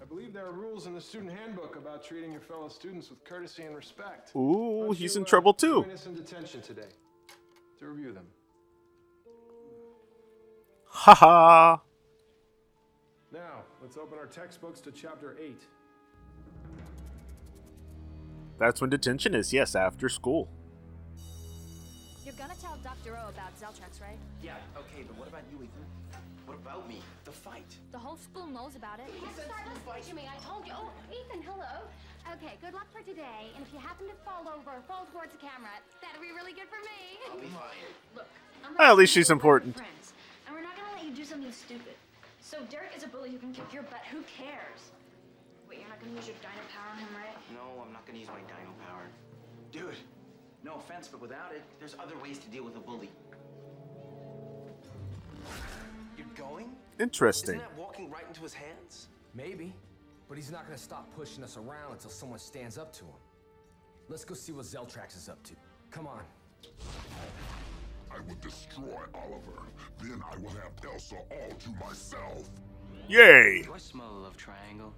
I 0.00 0.04
believe 0.04 0.32
there 0.32 0.46
are 0.46 0.52
rules 0.52 0.86
in 0.86 0.94
the 0.94 1.00
student 1.00 1.32
handbook 1.32 1.74
about 1.76 2.04
treating 2.04 2.30
your 2.30 2.40
fellow 2.40 2.68
students 2.68 3.10
with 3.10 3.24
courtesy 3.24 3.64
and 3.64 3.74
respect. 3.74 4.30
Ooh, 4.36 4.38
Why 4.40 4.86
don't 4.86 4.96
he's 4.96 5.14
you, 5.14 5.22
in 5.22 5.24
uh, 5.24 5.28
trouble 5.28 5.52
too. 5.52 5.82
Join 5.82 5.90
us 5.92 6.06
in 6.06 6.14
detention 6.14 6.62
today 6.62 6.88
to 7.80 7.88
review 7.88 8.12
them. 8.12 8.26
Haha. 10.88 11.78
Now, 13.32 13.64
let's 13.82 13.96
open 13.96 14.18
our 14.18 14.26
textbooks 14.26 14.80
to 14.82 14.92
chapter 14.92 15.36
8. 15.40 15.60
That's 18.58 18.80
when 18.80 18.90
detention 18.90 19.34
is, 19.34 19.52
yes, 19.52 19.74
after 19.74 20.08
school. 20.08 20.48
You're 22.24 22.34
gonna 22.34 22.54
tell 22.60 22.78
Dr. 22.82 23.18
O 23.18 23.28
about 23.28 23.58
Zeltrax, 23.60 24.00
right? 24.00 24.18
Yeah, 24.42 24.54
okay, 24.76 25.02
but 25.06 25.18
what 25.18 25.28
about 25.28 25.42
you, 25.50 25.58
Ethan? 25.58 25.84
What 26.46 26.56
about 26.58 26.88
me? 26.88 27.02
The 27.24 27.32
fight. 27.32 27.66
The 27.90 27.98
whole 27.98 28.16
school 28.16 28.46
knows 28.46 28.76
about 28.76 29.00
it. 29.00 29.10
Let's 29.22 29.42
start 29.42 29.66
this 29.66 29.82
fight, 29.82 30.06
Jimmy. 30.06 30.30
I 30.30 30.38
told 30.46 30.64
you. 30.66 30.72
Oh, 30.74 30.90
Ethan, 31.10 31.42
hello. 31.42 31.82
Okay, 32.38 32.54
good 32.62 32.74
luck 32.74 32.86
for 32.94 33.02
today. 33.02 33.50
And 33.54 33.66
if 33.66 33.72
you 33.72 33.78
happen 33.78 34.06
to 34.06 34.14
fall 34.22 34.46
over, 34.46 34.78
fall 34.86 35.06
towards 35.12 35.32
the 35.34 35.38
camera. 35.42 35.74
That'd 36.02 36.22
be 36.22 36.30
really 36.30 36.54
good 36.54 36.70
for 36.70 36.78
me. 36.86 37.18
I'll 37.30 37.38
be 37.38 37.50
fine. 37.50 37.90
Look, 38.14 38.26
I'm 38.64 38.74
Well, 38.78 38.92
at 38.92 38.98
least 38.98 39.12
she's 39.12 39.30
important. 39.30 39.76
friends, 39.76 40.14
and 40.46 40.54
we're 40.54 40.62
not 40.62 40.76
gonna 40.76 40.94
let 40.94 41.04
you 41.04 41.14
do 41.14 41.24
something 41.24 41.52
stupid. 41.52 41.94
So 42.40 42.62
Derek 42.70 42.94
is 42.96 43.02
a 43.02 43.08
bully 43.08 43.30
who 43.30 43.38
can 43.38 43.52
kick 43.52 43.72
your 43.74 43.82
butt. 43.82 44.02
Who 44.10 44.22
cares? 44.22 44.90
Wait, 45.68 45.80
you're 45.80 45.88
not 45.88 45.98
gonna 45.98 46.14
use 46.14 46.26
your 46.30 46.38
dino 46.38 46.62
power 46.70 46.94
on 46.94 46.98
him, 46.98 47.10
right? 47.14 47.34
No, 47.54 47.82
I'm 47.82 47.92
not 47.92 48.06
gonna 48.06 48.18
use 48.18 48.28
my 48.30 48.42
dino 48.46 48.70
power. 48.86 49.06
Dude, 49.70 49.98
no 50.62 50.74
offense, 50.78 51.08
but 51.08 51.20
without 51.20 51.52
it, 51.52 51.62
there's 51.78 51.94
other 51.98 52.14
ways 52.22 52.38
to 52.38 52.48
deal 52.48 52.62
with 52.64 52.76
a 52.76 52.80
bully. 52.80 53.10
You're 56.36 56.46
going? 56.46 56.70
Interesting. 56.98 57.56
Isn't 57.56 57.68
that 57.68 57.78
walking 57.78 58.10
right 58.10 58.24
into 58.26 58.42
his 58.42 58.54
hands? 58.54 59.08
Maybe, 59.34 59.74
but 60.28 60.36
he's 60.36 60.50
not 60.50 60.64
gonna 60.64 60.78
stop 60.78 61.14
pushing 61.14 61.44
us 61.44 61.56
around 61.56 61.92
until 61.92 62.10
someone 62.10 62.38
stands 62.38 62.78
up 62.78 62.92
to 62.94 63.04
him. 63.04 63.14
Let's 64.08 64.24
go 64.24 64.34
see 64.34 64.52
what 64.52 64.64
Zeltrax 64.64 65.16
is 65.16 65.28
up 65.28 65.42
to. 65.44 65.54
Come 65.90 66.06
on. 66.06 66.20
I 68.10 68.20
will 68.20 68.36
destroy 68.40 69.02
Oliver. 69.14 69.62
Then 70.00 70.22
I 70.32 70.36
will 70.38 70.50
have 70.50 70.72
Elsa 70.84 71.16
all 71.16 71.50
to 71.50 71.70
myself. 71.84 72.48
Yay! 73.08 73.62
Do 73.62 73.74
I 73.74 73.78
smell 73.78 74.10
a 74.10 74.20
love 74.24 74.36
triangle? 74.36 74.92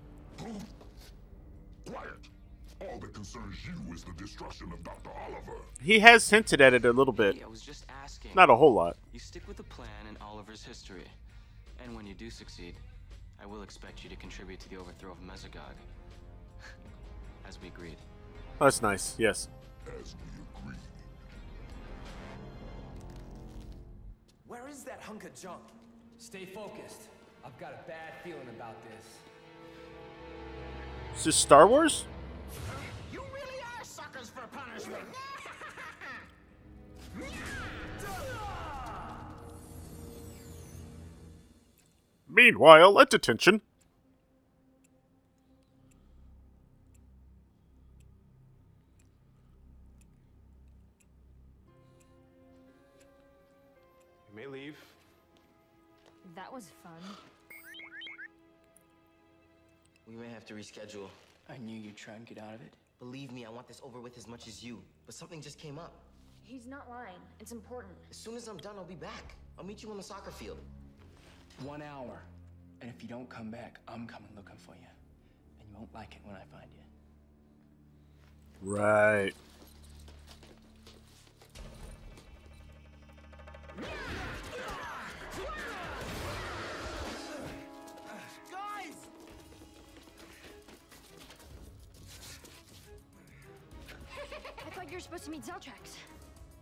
Quiet. 1.86 2.28
All 2.80 2.99
that 3.01 3.12
concerns 3.12 3.57
you 3.66 3.93
is 3.93 4.05
the 4.05 4.12
destruction 4.12 4.72
of 4.72 4.82
Dr. 4.84 5.11
Oliver. 5.11 5.62
He 5.82 5.99
has 5.99 6.28
hinted 6.30 6.61
at 6.61 6.74
it 6.74 6.84
a 6.84 6.93
little 6.93 7.12
bit. 7.12 7.36
Hey, 7.36 7.43
I 7.43 7.49
was 7.49 7.62
just 7.62 7.86
asking. 8.05 8.32
Not 8.36 8.51
a 8.51 8.55
whole 8.55 8.72
lot. 8.72 8.97
You 9.12 9.18
stick 9.18 9.49
with 9.49 9.57
the 9.57 9.64
plan 9.64 9.89
and 10.07 10.16
Oliver's 10.20 10.62
history. 10.62 11.05
And 11.83 11.95
when 11.95 12.07
you 12.07 12.14
do 12.14 12.31
succeed, 12.31 12.74
I 13.41 13.47
will 13.47 13.62
expect 13.62 14.03
you 14.03 14.11
to 14.11 14.16
contribute 14.16 14.61
to 14.61 14.68
the 14.68 14.76
overthrow 14.76 15.12
of 15.12 15.20
Mesogog. 15.20 15.76
As 17.49 17.61
we 17.61 17.68
agreed. 17.68 17.99
That's 18.59 18.83
nice, 18.83 19.14
yes. 19.18 19.49
As 19.87 20.14
we 20.14 20.43
agreed. 20.61 20.81
Where 24.47 24.68
is 24.68 24.83
that 24.85 25.01
hunk 25.01 25.24
of 25.24 25.35
junk? 25.35 25.62
Stay 26.18 26.47
focused. 26.47 27.09
I've 27.45 27.59
got 27.59 27.72
a 27.72 27.89
bad 27.89 28.14
feeling 28.24 28.49
about 28.57 28.74
this. 28.85 29.07
Is 31.16 31.24
this 31.24 31.37
Star 31.37 31.66
Wars? 31.66 32.05
You 33.12 33.20
really 33.20 33.62
are 33.79 33.85
suckers 33.85 34.31
for 34.31 34.43
punishment. 34.57 35.05
Meanwhile, 42.31 43.01
at 43.01 43.11
detention. 43.11 43.61
You 54.31 54.37
may 54.37 54.47
leave. 54.47 54.76
That 56.37 56.53
was 56.53 56.70
fun. 56.83 56.93
We 60.07 60.14
may 60.14 60.29
have 60.29 60.45
to 60.47 60.55
reschedule. 60.55 61.09
I 61.51 61.57
knew 61.57 61.76
you'd 61.76 61.97
try 61.97 62.14
and 62.14 62.26
get 62.26 62.39
out 62.39 62.55
of 62.55 62.61
it. 62.61 62.72
Believe 62.99 63.33
me, 63.33 63.47
I 63.47 63.51
want 63.51 63.66
this 63.66 63.81
over 63.83 64.01
with 64.01 64.16
as 64.18 64.29
much 64.29 64.47
as 64.47 64.62
you. 64.62 64.83
But 65.07 65.14
something 65.14 65.41
just 65.41 65.59
came 65.59 65.79
up. 65.79 65.93
He's 66.43 66.66
not 66.66 66.89
lying. 66.89 67.20
It's 67.41 67.53
important. 67.53 67.95
As 68.11 68.16
soon 68.16 68.37
as 68.37 68.49
I'm 68.49 68.59
done, 68.59 68.74
I'll 68.76 68.85
be 68.85 68.95
back. 68.95 69.35
I'll 69.59 69.64
meet 69.64 69.83
you 69.83 69.91
on 69.91 69.97
the 69.97 70.03
soccer 70.03 70.31
field. 70.31 70.59
One 71.65 71.83
hour. 71.83 72.23
And 72.81 72.89
if 72.89 73.03
you 73.03 73.09
don't 73.09 73.29
come 73.29 73.51
back, 73.51 73.81
I'm 73.89 74.07
coming 74.07 74.29
looking 74.37 74.57
for 74.57 74.73
you. 74.73 74.87
And 75.61 75.69
you 75.69 75.77
won't 75.77 75.93
like 75.93 76.15
it 76.15 76.21
when 76.25 76.37
I 76.37 76.45
find 76.57 76.71
you. 76.73 76.83
Right. 78.63 79.35
Guys! 88.51 88.95
I 94.67 94.71
thought 94.71 94.89
you 94.89 94.95
were 94.95 95.01
supposed 95.01 95.25
to 95.25 95.31
meet 95.31 95.45
Zeltrax. 95.45 95.97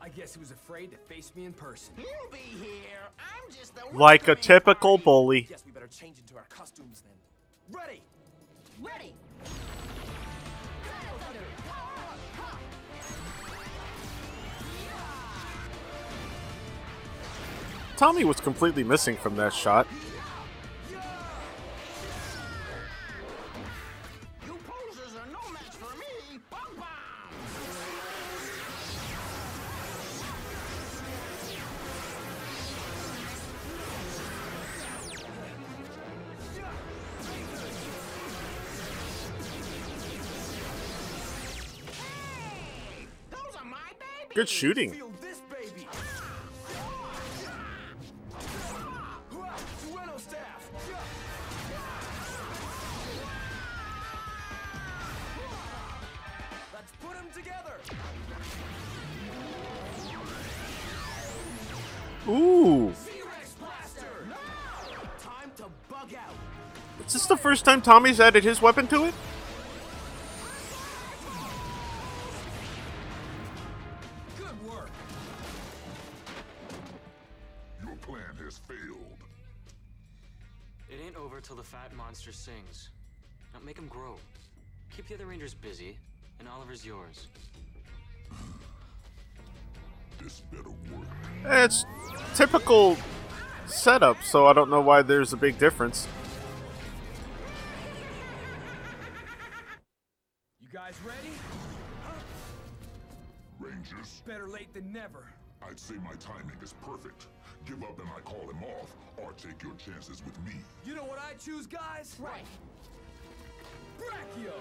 I 0.06 0.08
guess 0.10 0.34
he 0.34 0.38
was 0.38 0.52
afraid 0.52 0.92
to 0.92 0.96
face 0.96 1.32
me 1.34 1.46
in 1.46 1.52
person. 1.52 1.92
He'll 1.96 2.30
be 2.30 2.38
here. 2.38 3.08
I'm 3.18 3.52
just 3.52 3.74
the 3.74 3.82
Like 3.92 4.28
a 4.28 4.36
typical 4.36 4.98
bully. 4.98 5.42
Guess 5.42 5.64
we 5.66 5.72
better 5.72 5.88
change 5.88 6.20
into 6.20 6.36
our 6.36 6.46
costumes 6.48 7.02
then. 7.02 7.76
Ready! 7.76 8.02
Ready! 8.80 9.14
Tommy 17.96 18.22
was 18.22 18.38
completely 18.38 18.84
missing 18.84 19.16
from 19.16 19.34
that 19.36 19.52
shot. 19.52 19.88
Them 44.36 44.46
shooting. 44.46 45.02
Ooh. 62.28 62.92
T-Rex 63.06 63.54
blaster. 63.54 64.04
Time 65.20 65.52
to 65.56 65.64
bug 65.88 66.12
out. 66.14 66.34
Is 67.06 67.12
this 67.12 67.26
the 67.26 67.36
first 67.36 67.64
time 67.64 67.80
Tommy's 67.80 68.18
added 68.18 68.42
his 68.42 68.60
weapon 68.60 68.88
to 68.88 69.04
it? 69.04 69.14
Setup, 93.96 94.22
so 94.22 94.46
I 94.46 94.52
don't 94.52 94.68
know 94.68 94.82
why 94.82 95.00
there's 95.00 95.32
a 95.32 95.38
big 95.38 95.58
difference. 95.58 96.06
You 100.60 100.68
guys 100.70 100.98
ready? 101.02 101.32
Rangers, 103.58 104.22
Better 104.26 104.48
late 104.48 104.74
than 104.74 104.92
never. 104.92 105.24
I'd 105.66 105.80
say 105.80 105.94
my 105.94 106.12
timing 106.20 106.58
is 106.62 106.74
perfect. 106.84 107.28
Give 107.64 107.82
up 107.84 107.98
and 107.98 108.06
I 108.14 108.20
call 108.20 108.42
him 108.42 108.62
off, 108.64 108.94
or 109.16 109.32
take 109.32 109.62
your 109.62 109.72
chances 109.76 110.22
with 110.26 110.38
me. 110.44 110.60
You 110.84 110.94
know 110.94 111.04
what 111.04 111.18
I 111.18 111.32
choose, 111.42 111.66
guys? 111.66 112.16
Right. 112.18 112.44
Brachio! 113.98 114.52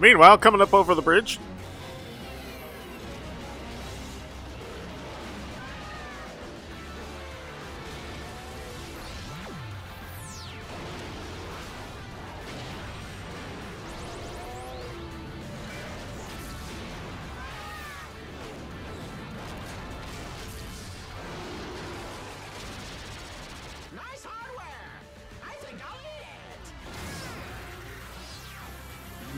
Meanwhile, 0.00 0.38
coming 0.38 0.60
up 0.60 0.72
over 0.72 0.94
the 0.94 1.02
bridge, 1.02 1.40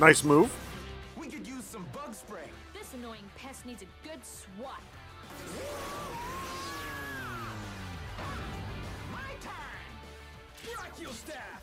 nice 0.03 0.25
move. 0.25 0.53
We 1.17 1.29
could 1.29 1.47
use 1.47 1.63
some 1.63 1.87
bug 1.93 2.13
spray. 2.13 2.49
This 2.75 2.93
annoying 2.93 3.23
pest 3.37 3.65
needs 3.65 3.83
a 3.83 3.87
good 4.03 4.19
swat. 4.25 4.81
My 9.13 9.21
turn. 9.41 9.55
Brachio 10.65 11.13
staff! 11.13 11.63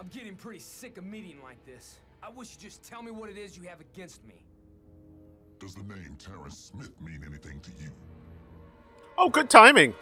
I'm 0.00 0.08
getting 0.08 0.34
pretty 0.36 0.60
sick 0.60 0.96
of 0.96 1.04
meeting 1.04 1.36
like 1.42 1.62
this. 1.66 1.98
I 2.22 2.30
wish 2.30 2.52
you'd 2.52 2.60
just 2.60 2.82
tell 2.82 3.02
me 3.02 3.10
what 3.10 3.28
it 3.28 3.36
is 3.36 3.54
you 3.54 3.64
have 3.64 3.82
against 3.82 4.26
me. 4.26 4.36
Does 5.62 5.76
the 5.76 5.84
name 5.84 6.16
Terrence 6.18 6.72
Smith 6.74 6.90
mean 7.00 7.22
anything 7.24 7.60
to 7.60 7.70
you? 7.80 7.88
Oh, 9.16 9.28
good 9.28 9.48
timing. 9.48 9.94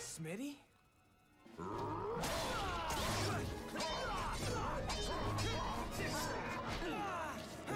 Smitty? 0.00 0.56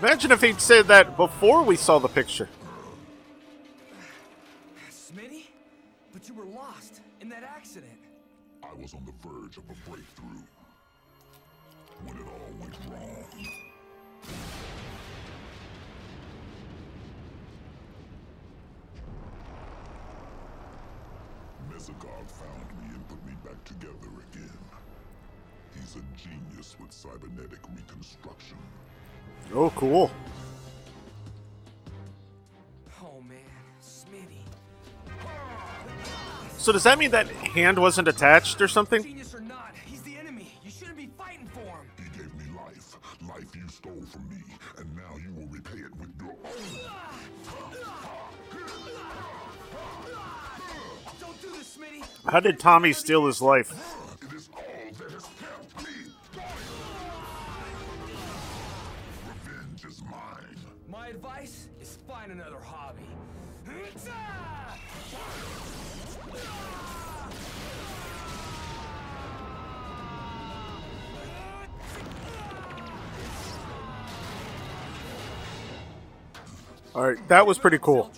Imagine 0.00 0.32
if 0.32 0.40
he'd 0.40 0.60
said 0.60 0.88
that 0.88 1.16
before 1.16 1.62
we 1.62 1.76
saw 1.76 2.00
the 2.00 2.08
picture. 2.08 2.48
Smitty? 4.90 5.44
But 6.12 6.26
you 6.26 6.34
were 6.34 6.46
lost 6.46 7.00
in 7.20 7.28
that 7.28 7.44
accident. 7.44 7.92
I 8.64 8.74
was 8.74 8.92
on 8.92 9.06
the 9.06 9.12
verge 9.28 9.56
of 9.56 9.62
a 9.70 9.88
breakthrough. 9.88 10.42
When 12.06 12.16
it 12.16 12.26
all 12.26 12.54
went 12.58 12.76
wrong. 12.90 13.22
Mesogog 21.72 22.30
found 22.30 22.68
me 22.80 22.94
and 22.94 23.08
put 23.08 23.24
me 23.24 23.32
back 23.44 23.62
together 23.64 24.10
again. 24.32 24.58
He's 25.74 25.96
a 25.96 26.02
genius 26.16 26.76
with 26.80 26.92
cybernetic 26.92 27.60
reconstruction. 27.74 28.58
Oh, 29.54 29.70
cool. 29.70 30.10
Oh 33.02 33.20
man, 33.26 33.38
Smitty. 33.82 34.44
So 36.58 36.72
does 36.72 36.84
that 36.84 36.98
mean 36.98 37.10
that 37.12 37.28
hand 37.28 37.78
wasn't 37.78 38.08
attached 38.08 38.60
or 38.60 38.68
something? 38.68 39.21
How 52.26 52.38
did 52.40 52.58
Tommy 52.60 52.92
steal 52.92 53.26
his 53.26 53.42
life? 53.42 53.72
It 54.22 54.32
is 54.32 54.48
all 54.54 54.62
that 54.62 55.10
has 55.10 55.24
kept 55.24 55.84
me 55.84 56.12
going. 56.32 56.46
Revenge 59.28 59.84
is 59.84 60.02
mine. 60.04 60.56
My 60.88 61.08
advice 61.08 61.68
is 61.80 61.98
find 62.06 62.30
another 62.30 62.60
hobby. 62.60 63.02
All 76.94 77.02
right, 77.02 77.28
that 77.28 77.46
was 77.46 77.58
pretty 77.58 77.78
cool. 77.78 78.12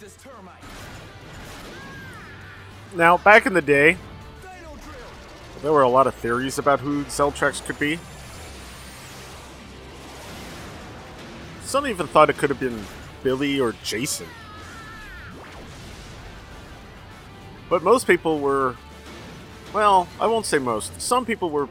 This 0.00 0.16
termite. 0.16 0.62
Now, 2.94 3.18
back 3.18 3.46
in 3.46 3.52
the 3.52 3.62
day, 3.62 3.98
there 5.62 5.72
were 5.72 5.82
a 5.82 5.88
lot 5.88 6.06
of 6.06 6.14
theories 6.14 6.58
about 6.58 6.80
who 6.80 7.04
Zeltrax 7.04 7.64
could 7.64 7.78
be. 7.78 7.98
Some 11.62 11.86
even 11.86 12.06
thought 12.06 12.30
it 12.30 12.38
could 12.38 12.50
have 12.50 12.58
been 12.58 12.82
Billy 13.22 13.60
or 13.60 13.74
Jason. 13.84 14.26
But 17.68 17.82
most 17.84 18.06
people 18.06 18.40
were, 18.40 18.74
well, 19.72 20.08
I 20.18 20.26
won't 20.26 20.46
say 20.46 20.58
most. 20.58 21.00
Some 21.00 21.24
people 21.24 21.50
were 21.50 21.68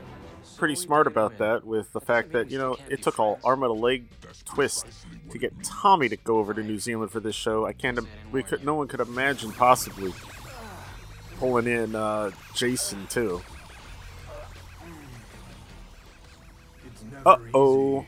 pretty 0.56 0.76
smart 0.76 1.08
about 1.08 1.40
that 1.40 1.66
with 1.66 1.92
the 1.92 2.00
fact 2.00 2.32
that, 2.32 2.52
you 2.52 2.58
know, 2.58 2.78
it 2.90 3.02
took 3.02 3.20
all 3.20 3.40
arm 3.44 3.64
and 3.64 3.72
a 3.72 3.74
leg 3.74 4.06
twist 4.46 4.86
to 5.32 5.38
get 5.38 5.54
Tommy 5.64 6.10
to 6.10 6.18
go 6.18 6.38
over 6.38 6.54
to 6.54 6.64
New 6.64 6.80
Zealand 6.80 7.12
for 7.12 7.20
this 7.20 7.36
show. 7.36 7.66
I 7.66 7.74
can't, 7.74 8.00
we 8.32 8.44
could, 8.44 8.64
no 8.66 8.76
one 8.76 8.88
could 8.88 9.00
imagine 9.00 9.52
possibly 9.52 10.14
pulling 11.38 11.68
in 11.68 11.96
uh, 11.96 12.32
Jason 12.54 13.08
too. 13.08 13.42
Uh 17.26 17.38
oh. 17.54 18.06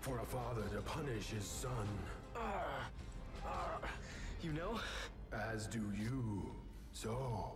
for 0.00 0.18
a 0.18 0.24
father 0.24 0.62
to 0.74 0.80
punish 0.82 1.30
his 1.30 1.44
son. 1.44 1.88
You 4.42 4.52
know? 4.52 4.78
As 5.32 5.66
do 5.66 5.80
you. 5.98 6.50
So, 6.92 7.52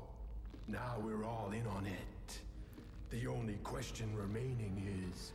now 0.66 0.96
we're 1.02 1.24
all 1.24 1.50
in 1.52 1.66
on 1.66 1.86
it. 1.86 2.38
The 3.10 3.26
only 3.26 3.54
question 3.62 4.10
remaining 4.16 5.10
is 5.12 5.32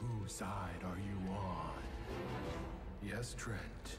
whose 0.00 0.32
side 0.32 0.82
are 0.84 0.98
you 0.98 1.32
on? 1.32 1.72
Yes, 3.02 3.34
Trent. 3.36 3.98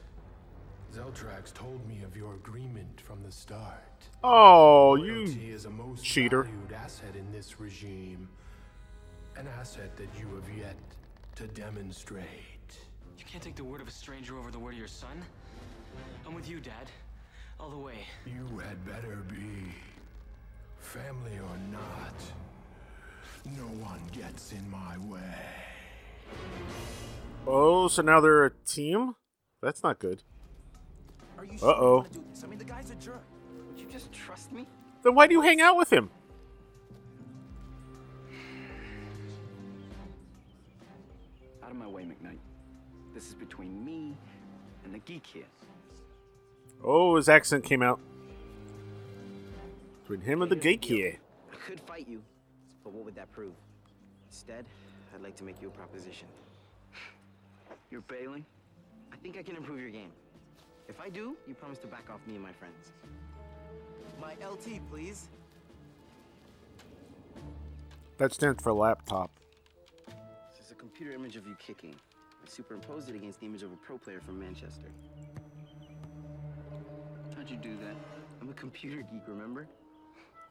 Zeltrax 0.94 1.52
told 1.54 1.86
me 1.88 2.02
of 2.04 2.16
your 2.16 2.34
agreement 2.34 3.00
from 3.00 3.22
the 3.22 3.32
start. 3.32 3.82
Oh, 4.22 4.96
you 4.96 5.14
Loyalty 5.24 5.50
is 5.50 5.64
a 5.64 5.70
most 5.70 6.04
cheater. 6.04 6.42
valued 6.42 6.72
asset 6.72 7.16
in 7.16 7.30
this 7.32 7.58
regime. 7.58 8.28
An 9.36 9.48
asset 9.58 9.96
that 9.96 10.08
you 10.18 10.26
have 10.34 10.58
yet 10.58 10.76
to 11.36 11.46
demonstrate. 11.48 12.26
You 13.18 13.24
can't 13.24 13.42
take 13.42 13.56
the 13.56 13.64
word 13.64 13.80
of 13.80 13.88
a 13.88 13.92
stranger 13.92 14.38
over 14.38 14.50
the 14.50 14.58
word 14.58 14.74
of 14.74 14.78
your 14.78 14.88
son. 14.88 15.22
I'm 16.26 16.34
with 16.34 16.48
you, 16.48 16.60
Dad. 16.60 16.90
All 17.58 17.70
the 17.70 17.78
way. 17.78 18.06
You 18.26 18.58
had 18.58 18.84
better 18.84 19.16
be. 19.30 19.72
Family 20.80 21.38
or 21.38 21.56
not, 21.70 22.14
no 23.56 23.62
one 23.84 24.00
gets 24.12 24.52
in 24.52 24.68
my 24.70 24.98
way. 24.98 25.20
Oh, 27.46 27.88
so 27.88 28.02
now 28.02 28.20
they're 28.20 28.44
a 28.44 28.50
team? 28.50 29.14
That's 29.60 29.82
not 29.82 29.98
good. 29.98 30.22
Are 31.38 31.44
you 31.44 31.58
sure 31.58 31.68
you 31.68 31.74
oh. 31.74 32.06
do 32.12 32.24
this? 32.30 32.44
I 32.44 32.46
mean, 32.46 32.58
the 32.58 32.64
guy's 32.64 32.90
a 32.90 32.94
jerk. 32.94 33.22
Would 33.68 33.78
you 33.78 33.86
just 33.90 34.12
trust 34.12 34.52
me? 34.52 34.66
Then 35.02 35.14
why 35.14 35.26
do 35.26 35.34
you 35.34 35.40
hang 35.40 35.60
out 35.60 35.76
with 35.76 35.92
him? 35.92 36.10
Out 41.62 41.70
of 41.70 41.76
my 41.76 41.86
way, 41.86 42.04
McKnight. 42.04 42.38
This 43.14 43.28
is 43.28 43.34
between 43.34 43.84
me 43.84 44.16
and 44.84 44.94
the 44.94 44.98
geek 45.00 45.26
here. 45.26 45.44
Oh, 46.84 47.16
his 47.16 47.28
accent 47.28 47.64
came 47.64 47.82
out. 47.82 48.00
Between 50.02 50.20
him 50.20 50.42
and 50.42 50.50
the 50.50 50.56
geek 50.56 50.84
here. 50.84 51.18
I 51.52 51.56
could 51.56 51.80
fight 51.80 52.08
you, 52.08 52.22
but 52.82 52.92
what 52.92 53.04
would 53.04 53.14
that 53.14 53.30
prove? 53.32 53.54
Instead, 54.28 54.64
I'd 55.14 55.22
like 55.22 55.36
to 55.36 55.44
make 55.44 55.60
you 55.60 55.68
a 55.68 55.70
proposition. 55.70 56.28
You're 57.90 58.00
bailing? 58.02 58.44
I 59.12 59.16
think 59.16 59.36
I 59.36 59.42
can 59.42 59.56
improve 59.56 59.80
your 59.80 59.90
game. 59.90 60.10
If 60.88 61.00
I 61.00 61.08
do, 61.08 61.36
you 61.46 61.54
promise 61.54 61.78
to 61.80 61.86
back 61.86 62.08
off 62.10 62.20
me 62.26 62.34
and 62.34 62.42
my 62.42 62.52
friends. 62.52 62.92
My 64.20 64.32
LT, 64.46 64.80
please. 64.90 65.28
That 68.18 68.32
stands 68.32 68.62
for 68.62 68.72
laptop. 68.72 69.30
This 70.50 70.66
is 70.66 70.72
a 70.72 70.74
computer 70.74 71.12
image 71.12 71.36
of 71.36 71.46
you 71.46 71.56
kicking. 71.58 71.94
I 72.44 72.48
superimposed 72.48 73.08
it 73.08 73.14
against 73.14 73.40
the 73.40 73.46
image 73.46 73.62
of 73.62 73.72
a 73.72 73.76
pro 73.76 73.98
player 73.98 74.20
from 74.20 74.38
Manchester. 74.38 74.86
How'd 77.36 77.50
you 77.50 77.56
do 77.56 77.76
that? 77.78 77.96
I'm 78.40 78.48
a 78.48 78.54
computer 78.54 79.02
geek, 79.02 79.22
remember? 79.26 79.66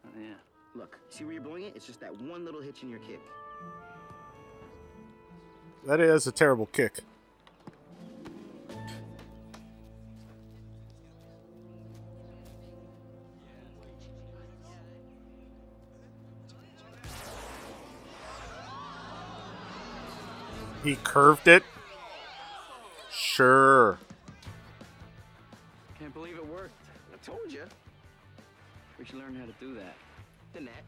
Oh, 0.05 0.20
yeah. 0.20 0.34
Look, 0.76 0.97
see 1.09 1.24
where 1.24 1.34
you're 1.34 1.41
blowing 1.41 1.64
it? 1.64 1.74
It's 1.76 1.86
just 1.86 1.99
that 2.01 2.16
one 2.22 2.45
little 2.45 2.62
hitch 2.62 2.84
in 2.84 2.89
your 2.89 2.99
kick. 2.99 3.20
That 5.86 5.99
is 5.99 6.27
a 6.27 6.32
terrible 6.32 6.67
kick. 6.67 6.99
He 20.84 20.95
curved 21.03 21.47
it? 21.47 21.63
Sure. 23.11 23.99
Can't 25.99 26.13
believe 26.13 26.36
it 26.36 26.47
worked. 26.47 26.71
I 27.13 27.17
told 27.25 27.51
you. 27.51 27.63
We 28.97 29.05
should 29.05 29.15
learn 29.15 29.36
how 29.36 29.45
to 29.45 29.53
do 29.59 29.75
that. 29.75 29.95
The 30.53 30.61
net. 30.61 30.84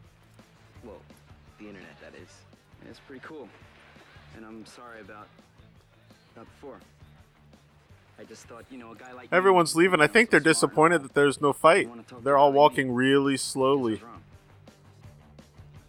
Well, 0.84 1.00
the 1.58 1.68
internet, 1.68 2.00
that 2.00 2.14
is. 2.20 2.28
It's 2.88 3.00
pretty 3.00 3.22
cool. 3.24 3.48
And 4.36 4.44
I'm 4.44 4.64
sorry 4.66 5.00
about 5.00 5.26
about 6.34 6.46
before. 6.46 6.76
I 8.18 8.24
just 8.24 8.46
thought, 8.46 8.64
you 8.70 8.78
know, 8.78 8.92
a 8.92 8.94
guy 8.96 9.12
like 9.12 9.30
you- 9.30 9.36
Everyone's 9.36 9.74
leaving. 9.76 10.00
I 10.00 10.06
think 10.06 10.30
they're 10.30 10.40
disappointed 10.40 11.02
that 11.02 11.14
there's 11.14 11.40
no 11.40 11.52
fight. 11.52 11.88
They're 12.22 12.36
all 12.36 12.52
walking 12.52 12.92
really 12.94 13.36
slowly. 13.36 14.00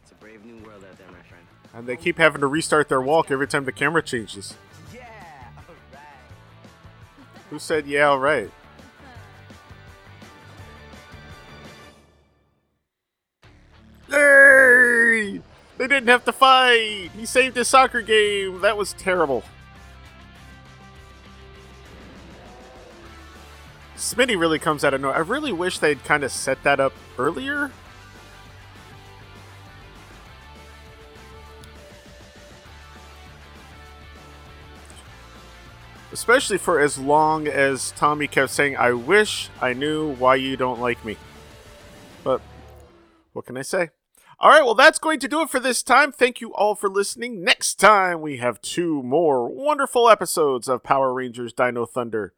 It's 0.04 0.12
a 0.12 0.16
brave 0.16 0.44
new 0.46 0.56
world 0.66 0.84
out 0.90 0.98
there, 0.98 1.08
my 1.08 1.22
friend. 1.28 1.44
And 1.74 1.88
they 1.88 1.96
keep 1.96 2.18
having 2.18 2.42
to 2.42 2.48
restart 2.48 2.90
their 2.90 3.02
walk 3.02 3.30
every 3.32 3.48
time 3.48 3.66
the 3.66 3.72
camera 3.72 4.02
changes. 4.02 4.56
Yeah, 4.94 5.04
alright. 5.58 6.02
Who 7.52 7.60
said, 7.60 7.86
yeah, 7.88 8.06
all 8.08 8.20
right? 8.20 8.50
Didn't 16.06 16.20
have 16.20 16.26
to 16.26 16.34
fight! 16.34 17.10
He 17.18 17.26
saved 17.26 17.56
his 17.56 17.68
soccer 17.68 18.04
game! 18.04 18.62
That 18.62 18.78
was 18.78 18.94
terrible. 18.94 19.44
Smitty 23.98 24.40
really 24.40 24.60
comes 24.60 24.86
out 24.86 24.94
of 24.94 25.02
nowhere. 25.02 25.16
I 25.18 25.22
really 25.22 25.52
wish 25.52 25.80
they'd 25.80 26.04
kind 26.04 26.24
of 26.24 26.32
set 26.32 26.62
that 26.62 26.80
up 26.80 26.94
earlier. 27.18 27.72
Especially 36.12 36.60
for 36.60 36.80
as 36.80 37.00
long 37.00 37.48
as 37.48 37.92
Tommy 37.94 38.28
kept 38.28 38.52
saying, 38.52 38.78
I 38.78 38.92
wish 38.92 39.50
I 39.60 39.74
knew 39.74 40.14
why 40.14 40.36
you 40.36 40.56
don't 40.56 40.80
like 40.80 41.04
me. 41.04 41.18
But 42.24 42.42
what 43.34 43.48
can 43.48 43.58
I 43.58 43.64
say? 43.64 43.90
All 44.40 44.50
right, 44.50 44.66
well, 44.66 44.76
that's 44.76 45.00
going 45.00 45.20
to 45.20 45.28
do 45.30 45.42
it 45.42 45.50
for 45.50 45.62
this 45.62 45.82
time. 45.82 46.12
Thank 46.12 46.42
you 46.42 46.54
all 46.54 46.76
for 46.76 46.90
listening. 46.90 47.44
Next 47.44 47.76
time, 47.76 48.22
we 48.22 48.38
have 48.38 48.62
two 48.62 49.02
more 49.02 49.48
wonderful 49.48 50.10
episodes 50.10 50.68
of 50.68 50.84
Power 50.84 51.14
Rangers 51.14 51.54
Dino 51.54 51.86
Thunder 51.86 52.34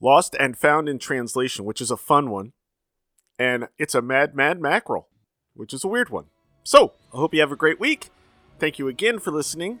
Lost 0.00 0.36
and 0.38 0.56
Found 0.56 0.88
in 0.88 0.98
Translation, 0.98 1.64
which 1.64 1.80
is 1.80 1.90
a 1.90 1.96
fun 1.96 2.30
one. 2.30 2.52
And 3.38 3.68
it's 3.78 3.94
a 3.94 4.02
Mad 4.02 4.34
Mad 4.34 4.60
Mackerel, 4.60 5.08
which 5.54 5.74
is 5.74 5.82
a 5.82 5.88
weird 5.88 6.10
one. 6.10 6.26
So, 6.62 6.92
I 7.12 7.16
hope 7.16 7.34
you 7.34 7.40
have 7.40 7.52
a 7.52 7.56
great 7.56 7.80
week. 7.80 8.10
Thank 8.58 8.78
you 8.78 8.86
again 8.88 9.18
for 9.18 9.32
listening. 9.32 9.80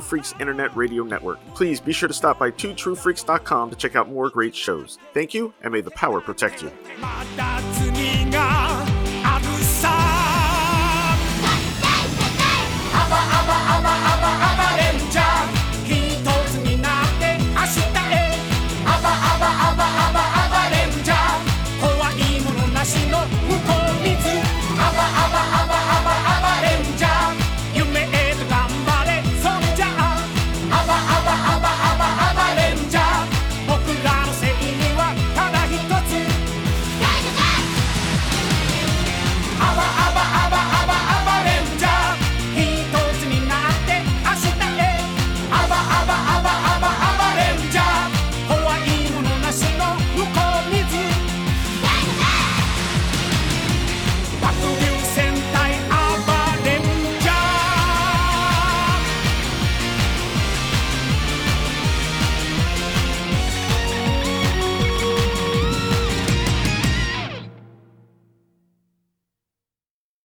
True 0.00 0.08
Freaks 0.08 0.34
Internet 0.40 0.74
Radio 0.74 1.04
Network. 1.04 1.38
Please 1.54 1.78
be 1.78 1.92
sure 1.92 2.08
to 2.08 2.14
stop 2.14 2.38
by 2.38 2.50
2truefreaks.com 2.50 3.70
to 3.70 3.76
check 3.76 3.96
out 3.96 4.08
more 4.08 4.30
great 4.30 4.54
shows. 4.54 4.98
Thank 5.12 5.34
you, 5.34 5.52
and 5.62 5.72
may 5.72 5.82
the 5.82 5.90
power 5.90 6.20
protect 6.22 6.62
you. 6.62 6.70